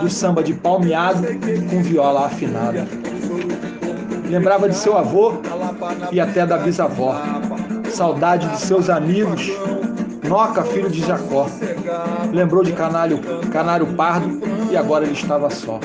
[0.00, 1.26] do samba de palmeado
[1.70, 2.86] com viola afinada.
[4.28, 5.34] Lembrava de seu avô
[6.10, 7.20] e até da bisavó,
[7.90, 9.50] saudade de seus amigos,
[10.28, 11.46] Noca, filho de Jacó.
[12.32, 13.18] Lembrou de Canário,
[13.52, 14.40] Canário Pardo
[14.70, 15.78] e agora ele estava só.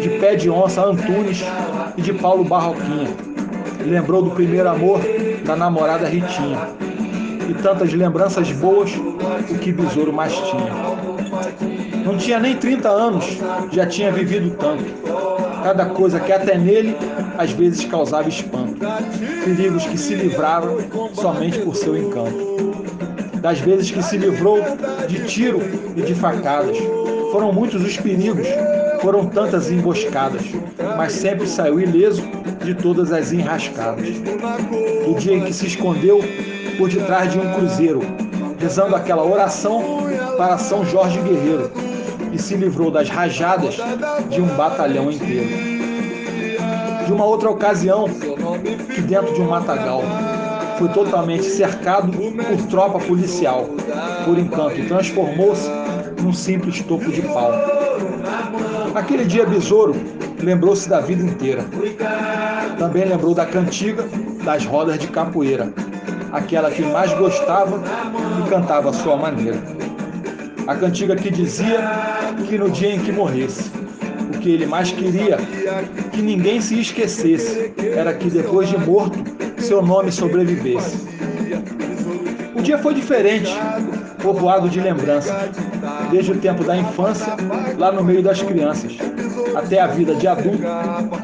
[0.00, 1.44] De pé de onça, Antunes
[1.96, 3.08] e de Paulo Barroquinha.
[3.84, 5.00] Lembrou do primeiro amor
[5.44, 6.58] da namorada Ritinha.
[7.48, 10.70] E tantas lembranças boas o que Besouro mais tinha.
[12.04, 13.38] Não tinha nem 30 anos,
[13.72, 14.84] já tinha vivido tanto.
[15.62, 16.96] Cada coisa que até nele
[17.36, 18.76] às vezes causava espanto.
[19.44, 20.78] Perigos que se livravam
[21.14, 22.48] somente por seu encanto
[23.38, 24.60] das vezes que se livrou
[25.08, 25.60] de tiro
[25.96, 26.76] e de facadas.
[27.32, 28.46] Foram muitos os perigos,
[29.00, 30.42] foram tantas emboscadas,
[30.96, 32.22] mas sempre saiu ileso
[32.64, 34.08] de todas as enrascadas.
[35.06, 36.20] O dia em que se escondeu
[36.76, 38.00] por detrás de um cruzeiro,
[38.58, 39.82] rezando aquela oração
[40.36, 41.70] para São Jorge Guerreiro,
[42.32, 43.76] e se livrou das rajadas
[44.28, 45.48] de um batalhão inteiro.
[47.06, 48.06] De uma outra ocasião,
[48.94, 50.02] que dentro de um matagal,
[50.78, 53.68] foi totalmente cercado por tropa policial.
[54.24, 55.68] Por encanto, transformou-se
[56.22, 57.77] num simples topo de pau.
[58.94, 59.94] Aquele dia, Besouro
[60.42, 61.64] lembrou-se da vida inteira.
[62.78, 64.04] Também lembrou da cantiga
[64.44, 65.72] das rodas de capoeira,
[66.32, 67.82] aquela que mais gostava
[68.38, 69.58] e cantava à sua maneira.
[70.66, 71.80] A cantiga que dizia
[72.46, 73.70] que no dia em que morresse,
[74.34, 75.38] o que ele mais queria
[76.12, 79.18] que ninguém se esquecesse era que depois de morto
[79.58, 81.08] seu nome sobrevivesse.
[82.54, 83.50] O dia foi diferente,
[84.22, 85.34] povoado de lembranças,
[86.10, 87.34] desde o tempo da infância,
[87.76, 88.96] lá no meio das crianças,
[89.54, 90.62] até a vida de adulto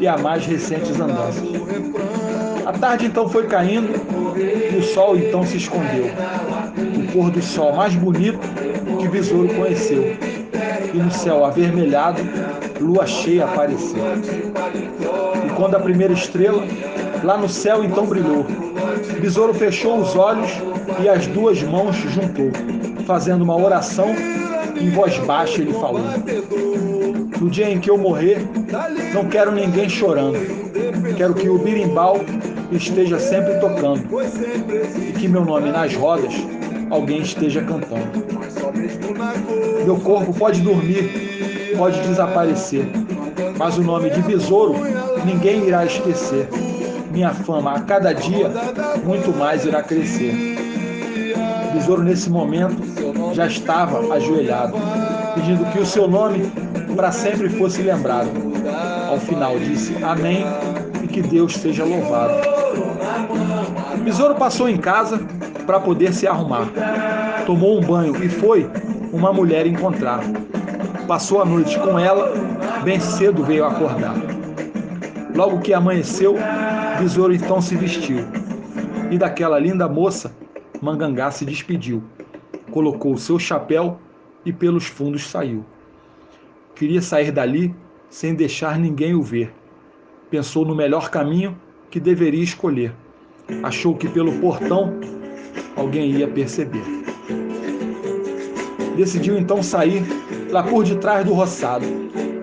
[0.01, 1.43] e a mais recentes andanças.
[2.67, 3.93] A tarde então foi caindo
[4.37, 6.07] e o sol então se escondeu.
[6.77, 8.41] O pôr do sol mais bonito
[9.01, 10.17] que Besouro conheceu.
[10.93, 12.23] E no céu avermelhado,
[12.81, 14.03] lua cheia apareceu.
[15.45, 16.65] E quando a primeira estrela
[17.25, 18.45] Lá no céu então brilhou.
[19.19, 20.51] Besouro fechou os olhos
[21.03, 22.51] e as duas mãos juntou,
[23.07, 24.15] fazendo uma oração.
[24.85, 26.03] Em voz baixa ele falou:
[27.41, 28.47] No dia em que eu morrer,
[29.15, 30.37] não quero ninguém chorando.
[31.17, 32.21] Quero que o birimbau
[32.71, 34.05] esteja sempre tocando
[35.09, 36.35] e que meu nome nas rodas
[36.91, 38.25] alguém esteja cantando.
[39.87, 42.87] Meu corpo pode dormir, pode desaparecer,
[43.57, 44.75] mas o nome de besouro
[45.25, 46.47] ninguém irá esquecer
[47.11, 48.51] minha fama a cada dia
[49.03, 50.35] muito mais irá crescer.
[51.71, 52.94] O besouro, nesse momento,
[53.35, 54.75] já estava ajoelhado,
[55.35, 56.51] pedindo que o seu nome
[56.95, 58.31] para sempre fosse lembrado.
[59.09, 60.45] Ao final, disse Amém
[61.03, 62.35] e que Deus seja louvado.
[63.95, 65.21] O besouro passou em casa
[65.67, 66.69] para poder se arrumar.
[67.45, 68.71] Tomou um banho e foi
[69.13, 70.21] uma mulher encontrar.
[71.09, 72.33] Passou a noite com ela,
[72.85, 74.15] bem cedo veio acordar.
[75.35, 76.37] Logo que amanheceu,
[77.01, 78.25] Besouro então se vestiu.
[79.11, 80.33] E daquela linda moça,
[80.81, 82.03] Mangangá se despediu.
[82.71, 83.99] Colocou o seu chapéu
[84.45, 85.65] e pelos fundos saiu.
[86.75, 87.75] Queria sair dali
[88.11, 89.53] sem deixar ninguém o ver.
[90.31, 91.57] Pensou no melhor caminho
[91.91, 92.93] que deveria escolher.
[93.63, 94.93] Achou que pelo portão
[95.77, 96.83] alguém ia perceber.
[98.97, 100.03] Decidiu então sair
[100.51, 101.87] lá por detrás do roçado.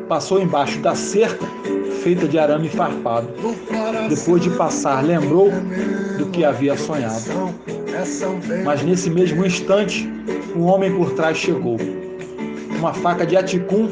[0.07, 1.45] Passou embaixo da cerca
[2.03, 3.29] feita de arame farpado.
[4.09, 5.49] Depois de passar, lembrou
[6.17, 7.53] do que havia sonhado.
[8.65, 10.10] Mas nesse mesmo instante,
[10.55, 11.77] um homem por trás chegou.
[12.77, 13.87] Uma faca de aticum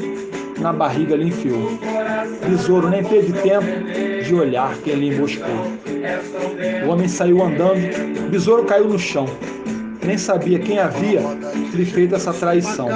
[0.58, 1.78] na barriga lhe enfiou.
[2.48, 3.66] Besouro nem teve tempo
[4.24, 5.46] de olhar quem lhe emboscou.
[6.86, 9.26] O homem saiu andando, Besouro caiu no chão.
[10.04, 11.20] Nem sabia quem havia
[11.72, 12.88] lhe feito essa traição.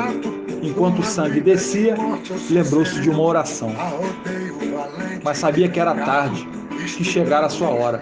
[0.63, 1.95] Enquanto o sangue descia,
[2.51, 3.73] lembrou-se de uma oração
[5.25, 6.47] mas sabia que era tarde,
[6.93, 8.01] que chegara a sua hora.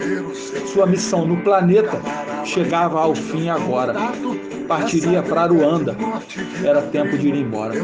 [0.67, 2.01] Sua missão no planeta
[2.45, 3.95] chegava ao fim agora.
[4.67, 5.97] Partiria para Aruanda.
[6.65, 7.75] Era tempo de ir embora.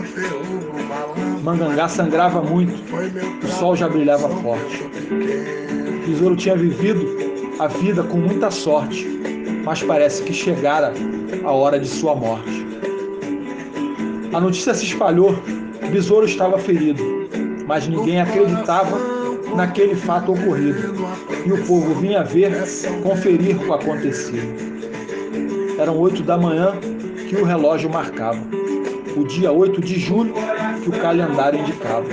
[1.43, 2.75] Mangangá sangrava muito.
[3.45, 4.89] O sol já brilhava forte.
[6.05, 7.07] Tesouro tinha vivido
[7.59, 9.07] a vida com muita sorte,
[9.65, 10.93] mas parece que chegara
[11.45, 12.67] a hora de sua morte.
[14.33, 15.37] A notícia se espalhou.
[15.91, 17.03] Besouro estava ferido,
[17.67, 19.18] mas ninguém acreditava
[19.59, 20.95] naquele fato ocorrido,
[21.45, 22.53] e o povo vinha ver,
[23.03, 24.57] conferir o acontecido.
[25.77, 26.75] Eram oito da manhã
[27.29, 28.39] que o relógio marcava,
[29.17, 30.33] o dia 8 de julho
[30.85, 32.07] que o calendário indicava,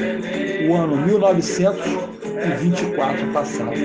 [0.68, 3.78] o ano 1924 passado.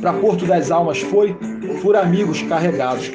[0.00, 1.36] Para Porto das Almas foi
[1.82, 3.10] por amigos carregados.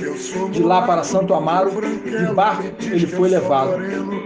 [0.52, 3.76] De lá para Santo Amaro, de barco, ele foi levado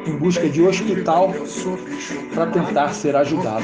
[0.05, 1.33] em busca de hospital
[2.33, 3.63] para tentar ser ajudado.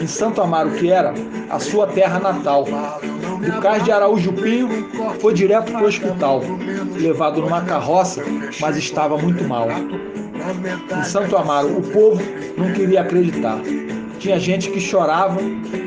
[0.00, 1.14] Em Santo Amaro, que era
[1.50, 4.68] a sua terra natal, do cais de Araújo Pinho,
[5.20, 6.42] foi direto para o hospital,
[6.98, 8.22] levado numa carroça,
[8.60, 9.68] mas estava muito mal.
[10.98, 12.22] Em Santo Amaro, o povo
[12.56, 13.58] não queria acreditar.
[14.18, 15.38] Tinha gente que chorava,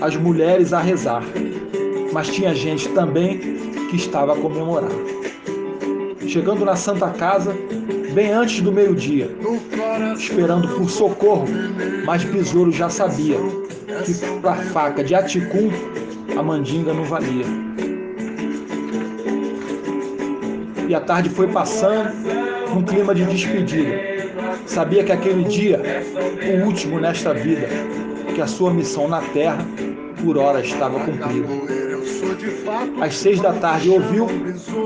[0.02, 1.24] as mulheres a rezar,
[2.12, 3.38] mas tinha gente também
[3.90, 4.92] que estava a comemorar.
[6.28, 7.56] Chegando na Santa Casa,
[8.14, 9.30] bem antes do meio-dia,
[10.18, 11.46] esperando por socorro,
[12.06, 13.38] mas Besouro já sabia
[14.06, 15.70] que para a faca de Aticum
[16.38, 17.46] a mandinga não valia.
[20.88, 22.10] E a tarde foi passando
[22.74, 23.96] num clima de despedida.
[24.66, 25.82] Sabia que aquele dia,
[26.54, 27.68] o último nesta vida,
[28.34, 29.66] que a sua missão na terra,
[30.24, 31.89] por hora estava cumprida.
[33.02, 34.28] Às seis da tarde ouviu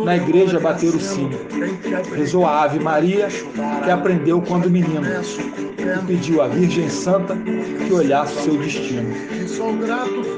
[0.04, 1.38] na igreja bater o sino.
[2.16, 3.28] Rezou a Ave Maria,
[3.84, 9.14] que aprendeu quando menino, e pediu à Virgem Santa que olhasse o seu destino.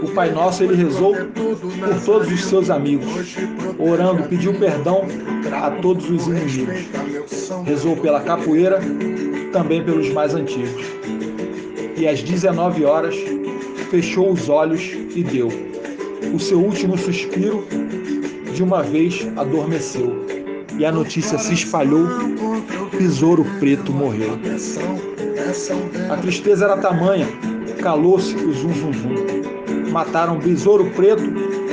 [0.03, 3.36] O Pai Nosso ele rezou por todos os seus amigos,
[3.80, 5.03] orando, pediu perdão
[5.51, 6.88] a todos os inimigos.
[7.66, 8.80] Rezou pela capoeira,
[9.51, 10.86] também pelos mais antigos.
[11.97, 13.16] E às 19 horas,
[13.89, 15.49] fechou os olhos e deu.
[16.34, 17.65] O seu último suspiro,
[18.53, 20.26] de uma vez, adormeceu.
[20.78, 22.07] E a notícia se espalhou:
[22.97, 24.38] Besouro Preto morreu.
[26.09, 27.28] A tristeza era tamanha,
[27.82, 29.91] calou-se o zum zum zum.
[29.91, 31.23] Mataram Besouro Preto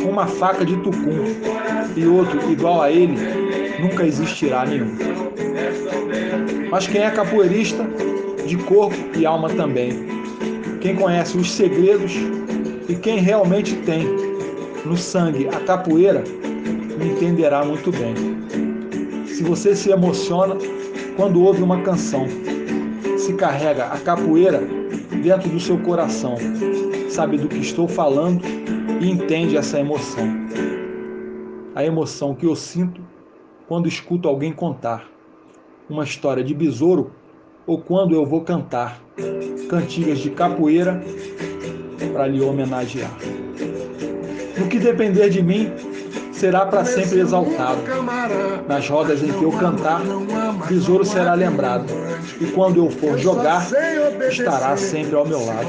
[0.03, 1.24] com uma faca de tucum,
[1.96, 3.16] e outro igual a ele
[3.80, 4.96] nunca existirá nenhum.
[6.70, 7.84] Mas quem é capoeirista,
[8.46, 10.07] de corpo e alma também,
[10.80, 12.12] quem conhece os segredos
[12.88, 14.21] e quem realmente tem
[14.85, 16.24] no sangue a capoeira,
[16.99, 18.14] me entenderá muito bem.
[19.26, 20.57] Se você se emociona
[21.16, 22.26] quando ouve uma canção,
[23.16, 24.61] se carrega a capoeira
[25.22, 26.37] dentro do seu coração,
[27.09, 28.43] sabe do que estou falando
[29.01, 30.26] e entende essa emoção.
[31.74, 33.01] A emoção que eu sinto
[33.68, 35.09] quando escuto alguém contar
[35.89, 37.12] uma história de besouro
[37.66, 39.01] ou quando eu vou cantar
[39.68, 41.03] cantigas de capoeira
[42.12, 43.41] para lhe homenagear.
[44.57, 45.72] No que depender de mim,
[46.32, 47.78] será para sempre exaltado.
[48.68, 50.00] Nas rodas em que eu cantar,
[50.68, 51.86] besouro será lembrado.
[52.40, 53.64] E quando eu for jogar,
[54.28, 55.68] estará sempre ao meu lado.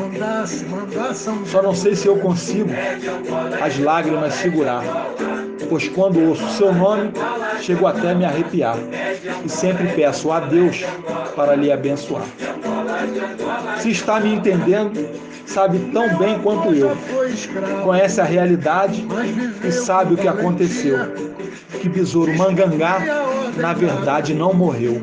[1.45, 2.69] Só não sei se eu consigo
[3.61, 4.84] as lágrimas segurar,
[5.69, 7.11] pois quando ouço seu nome,
[7.61, 8.77] chego até a me arrepiar.
[9.45, 10.84] E sempre peço a Deus
[11.36, 12.25] para lhe abençoar.
[13.79, 15.07] Se está me entendendo,
[15.45, 16.95] sabe tão bem quanto eu.
[17.83, 19.05] Conhece a realidade
[19.63, 20.97] e sabe o que aconteceu.
[21.81, 23.01] Que Besouro Mangangá,
[23.57, 25.01] na verdade, não morreu.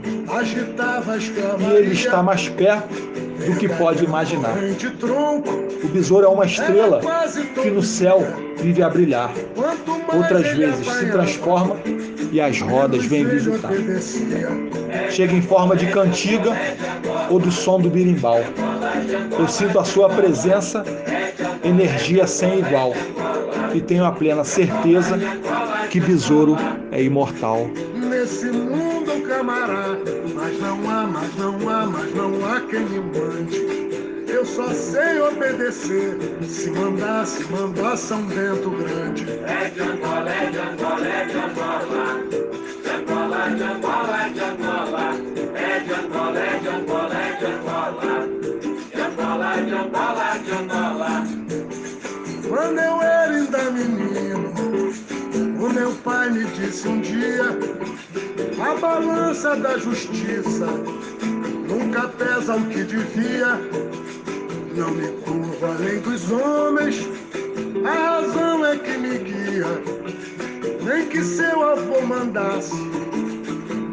[1.59, 2.95] E ele está mais perto
[3.47, 4.55] do que pode imaginar.
[5.83, 7.01] O besouro é uma estrela
[7.61, 8.23] que no céu
[8.59, 9.31] vive a brilhar.
[10.15, 11.77] Outras vezes se transforma
[12.33, 13.71] e as rodas vêm visitar.
[15.11, 16.57] Chega em forma de cantiga
[17.31, 18.41] ou do som do birimbau.
[19.39, 20.85] Eu sinto a sua presença,
[21.65, 22.93] energia sem igual,
[23.75, 25.19] e tenho a plena certeza
[25.89, 26.57] que besouro
[26.93, 27.71] é imortal.
[27.95, 33.81] Nesse mundo, camarada, mas não há, mas não há, mas não há quem me mande.
[34.29, 36.17] Eu só sei obedecer.
[36.43, 39.27] Se mandar, se mandar, São Bento Grande.
[39.47, 42.50] É de Angola, é de Angola, é de Angola.
[43.41, 45.15] De Angola, de Angola.
[45.55, 48.29] É de Angola, é de Angola, é de Angola.
[48.95, 51.11] De Angola, de Angola, de Angola.
[52.47, 54.53] Quando eu era ainda menino,
[55.59, 57.45] o meu pai me disse um dia:
[58.63, 60.67] a balança da justiça
[61.67, 63.59] nunca pesa o que devia.
[64.77, 67.09] Não me curvo além dos homens,
[67.87, 69.83] a razão é que me guia.
[70.85, 72.75] Nem que seu avô mandasse,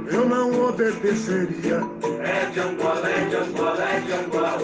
[0.10, 1.82] eu não obedeceria.
[2.24, 4.58] É de Angola, é de Angola, é de Angola.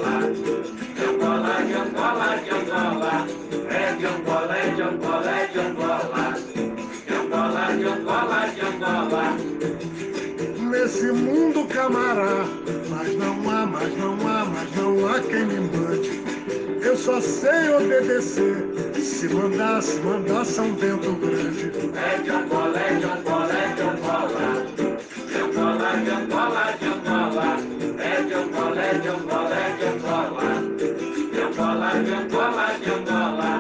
[0.96, 3.28] De Angola, de Angola, de Angola.
[3.70, 6.34] É de Angola, é de Angola, é de Angola.
[7.06, 9.24] De Angola, de Angola, de Angola.
[10.72, 12.46] Nesse mundo camará,
[12.90, 16.24] mas não há, mas não há, mas não há quem me mande.
[16.82, 18.74] Eu só sei obedecer.
[18.96, 21.72] Se mandar, se mandar, São Bento Grande.
[21.96, 23.23] É de Angola, é de Angola,
[25.98, 27.58] de Angola, de Angola.
[28.00, 30.48] É de Angola, é de Angola, é de Angola.
[31.32, 33.52] De Angola, de Angola, de Angola.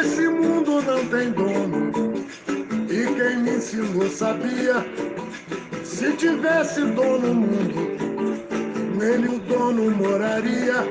[0.00, 1.92] Esse mundo não tem dono,
[3.72, 4.84] Xingô sabia,
[5.82, 7.96] se tivesse dono no mundo,
[8.98, 10.84] nele o dono moraria.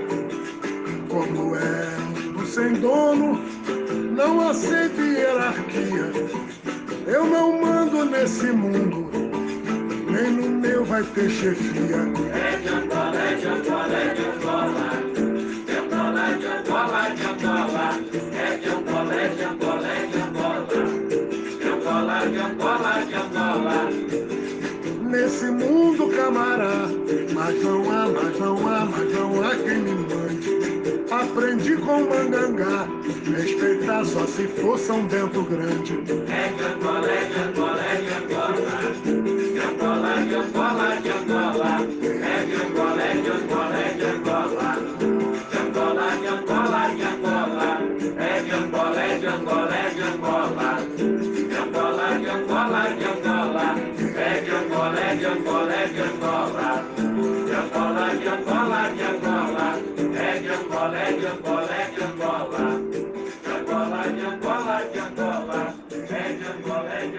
[1.10, 2.02] Como é
[2.42, 3.40] mundo sem dono,
[4.16, 6.12] não aceito hierarquia.
[7.06, 9.12] Eu não mando nesse mundo,
[10.22, 11.98] nem no meu vai ter chefia.
[12.34, 14.90] É de Angola, é de Angola, é de Angola.
[15.66, 17.88] De Angola, de Angola, de Angola.
[18.34, 20.62] É de Angola, é de Angola, é de Angola.
[23.06, 23.90] De Angola.
[25.10, 26.88] Nesse mundo, camará,
[27.34, 30.62] mas não há, mas não há, mas não há quem me mande.
[31.12, 32.88] Aprendi com mangangá,
[33.36, 36.00] respeitar só se for São Bento Grande.
[36.32, 37.40] É de Angola, é de
[58.12, 59.80] Angola, de Angola, de Angola.
[60.16, 62.64] É de Angola, é de Angola, é de Angola.
[63.42, 65.76] De Angola, de Angola, de Angola.
[66.10, 67.12] É de Angola, é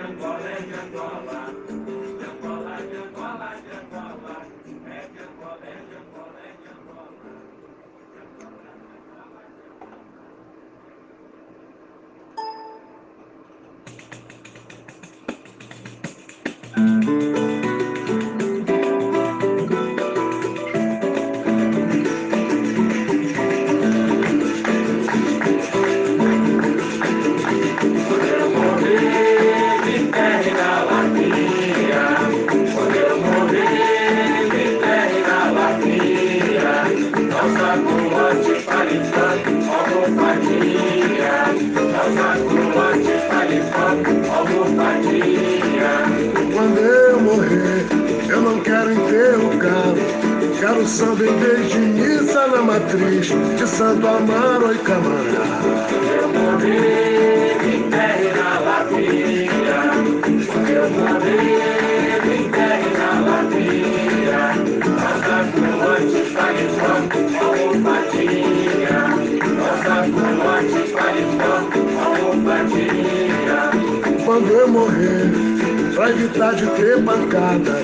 [50.87, 55.47] Samba em missa na matriz de Santo Amaro e Camará.
[56.61, 59.81] Eu enterre na latinha.
[60.47, 64.41] Quando eu morrer, me enterre na latinha.
[64.91, 69.01] Nossa coroante palipando, almofadinha.
[69.57, 73.61] Nossa coroante palipando, almofadinha.
[74.25, 75.31] Quando eu morrer,
[75.95, 77.75] pra evitar de ter pancada,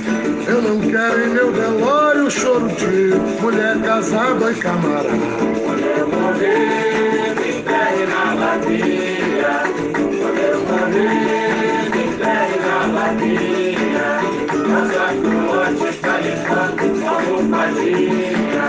[0.48, 5.08] eu não quero em meu velório choro de mulher casada e camarada.
[5.08, 9.62] Quando eu morrer, me enterre na latinha.
[9.94, 14.08] Quando eu morrer, me enterre na latinha.
[14.68, 18.66] Nossa coroante palipando, almofadinha.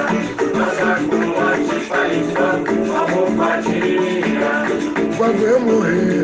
[0.55, 4.53] Nossa coroante palipando, almofadinha.
[5.17, 6.23] Quando eu morrer,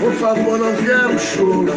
[0.00, 1.72] por favor, não quero choro.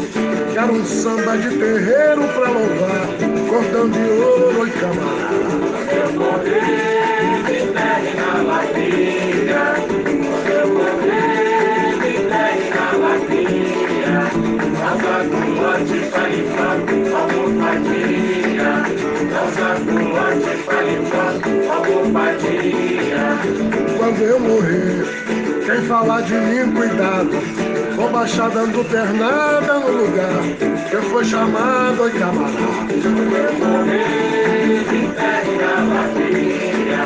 [0.53, 3.07] Quero um samba de terreiro pra louvar,
[3.51, 5.35] cordão de ouro e camarada.
[5.71, 9.63] Quando eu morrer, me enterre na latinha.
[9.91, 14.21] Quando eu morrer, me enterre na latinha.
[14.79, 18.71] Nossa coroante palipando, almofadinha.
[19.33, 23.23] Nossa coroante palipando, almofadinha.
[23.97, 25.03] Quando eu morrer,
[25.65, 27.70] quem falar de mim, cuidado.
[28.01, 30.41] Vou baixar dando pernada no lugar
[30.89, 32.57] que eu fui chamado e camarada.
[32.91, 37.03] Eu morrer, me enterre na latinha.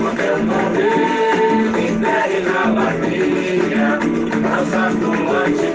[0.00, 3.98] Quando eu morrer, me enterre na latinha.
[4.40, 5.71] Nossa coroante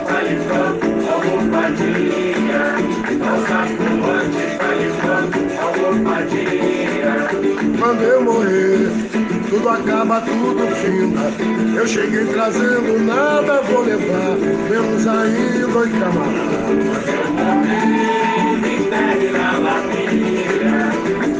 [9.78, 11.32] acaba, tudo finda.
[11.78, 14.38] Eu cheguei trazendo nada, vou levar,
[14.70, 16.58] menos ainda, oi camarada.
[16.66, 20.92] Quando eu morrer, me enterre na latinha.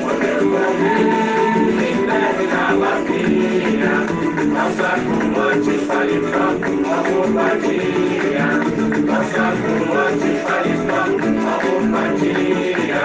[0.02, 1.06] Quando eu morrer,
[1.74, 3.96] me enterre na latinha.
[4.54, 8.48] Nossa coroante palipando, almofadinha.
[9.06, 13.04] Nossa coroante palipando, almofadinha.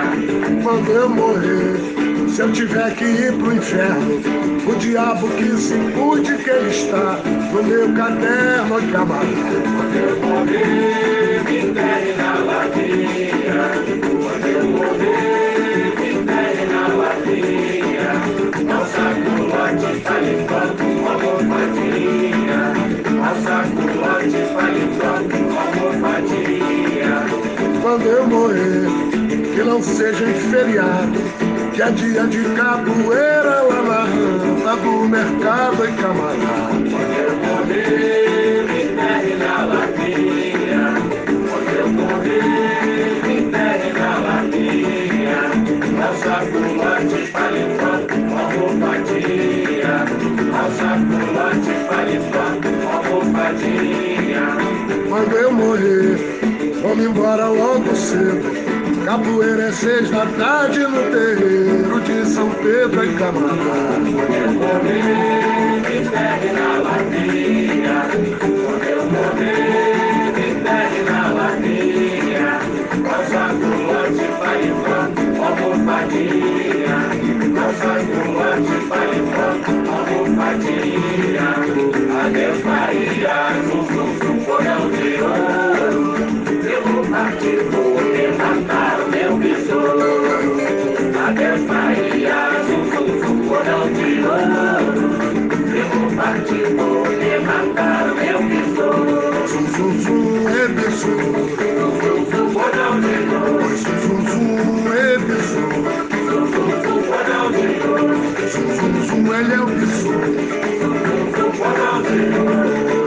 [0.62, 2.01] Quando eu morrer,
[2.32, 4.18] se eu tiver que ir pro inferno,
[4.66, 7.20] o diabo que se cuide que ele está
[7.52, 9.28] no meu caderno, oi camarada.
[9.76, 13.68] Quando eu morrer, me enterre na latinha.
[14.00, 18.10] Quando eu morrer, me enterre na latinha.
[18.64, 22.60] Nossa coroante palipando, almofadinha.
[23.10, 27.14] Nossa coroante palipando, almofadinha.
[27.82, 28.88] Quando eu morrer,
[29.54, 31.31] que não seja em feriado,
[31.72, 36.72] que é dia de capoeira lá na rua do mercado e camarada.
[36.90, 40.84] Pode correr, me pegue na latinha.
[41.48, 45.40] Pode correr, me pegue na latinha.
[45.96, 49.94] Nossa culante paletó, uma bobadinha.
[50.52, 52.46] Nossa culante paletó,
[52.82, 54.44] uma bobadinha.
[55.08, 56.18] Quando eu morrer,
[56.82, 58.71] vamos embora logo cedo.
[59.12, 63.52] Capoeira é seis da tarde no terreiro de São Pedro em Camaná.
[63.52, 68.08] Quando eu morrer, me enterre na latinha.
[68.40, 72.52] Quando eu morrer, me enterre na latinha.
[73.12, 75.00] Alçaculote, paletó,
[75.44, 76.96] almofadinha.
[77.66, 79.46] Alçaculote, paletó,
[79.92, 81.48] almofadinha.
[82.24, 83.36] Adeus, Bahia,
[83.68, 85.71] zum, zum, zum, porão de ouro.
[97.82, 99.48] Levantar o meu besouro.
[99.48, 101.32] Zum, zum, zum, é besouro.
[101.32, 102.56] Zum, zum,
[103.00, 103.68] de ouro.
[103.76, 105.80] Zum, zum, zum, é besouro.
[106.28, 108.14] Zum, zum, de ouro.
[108.50, 110.30] Zum, zum, zum, ele é o besouro.
[112.34, 113.01] Ouro.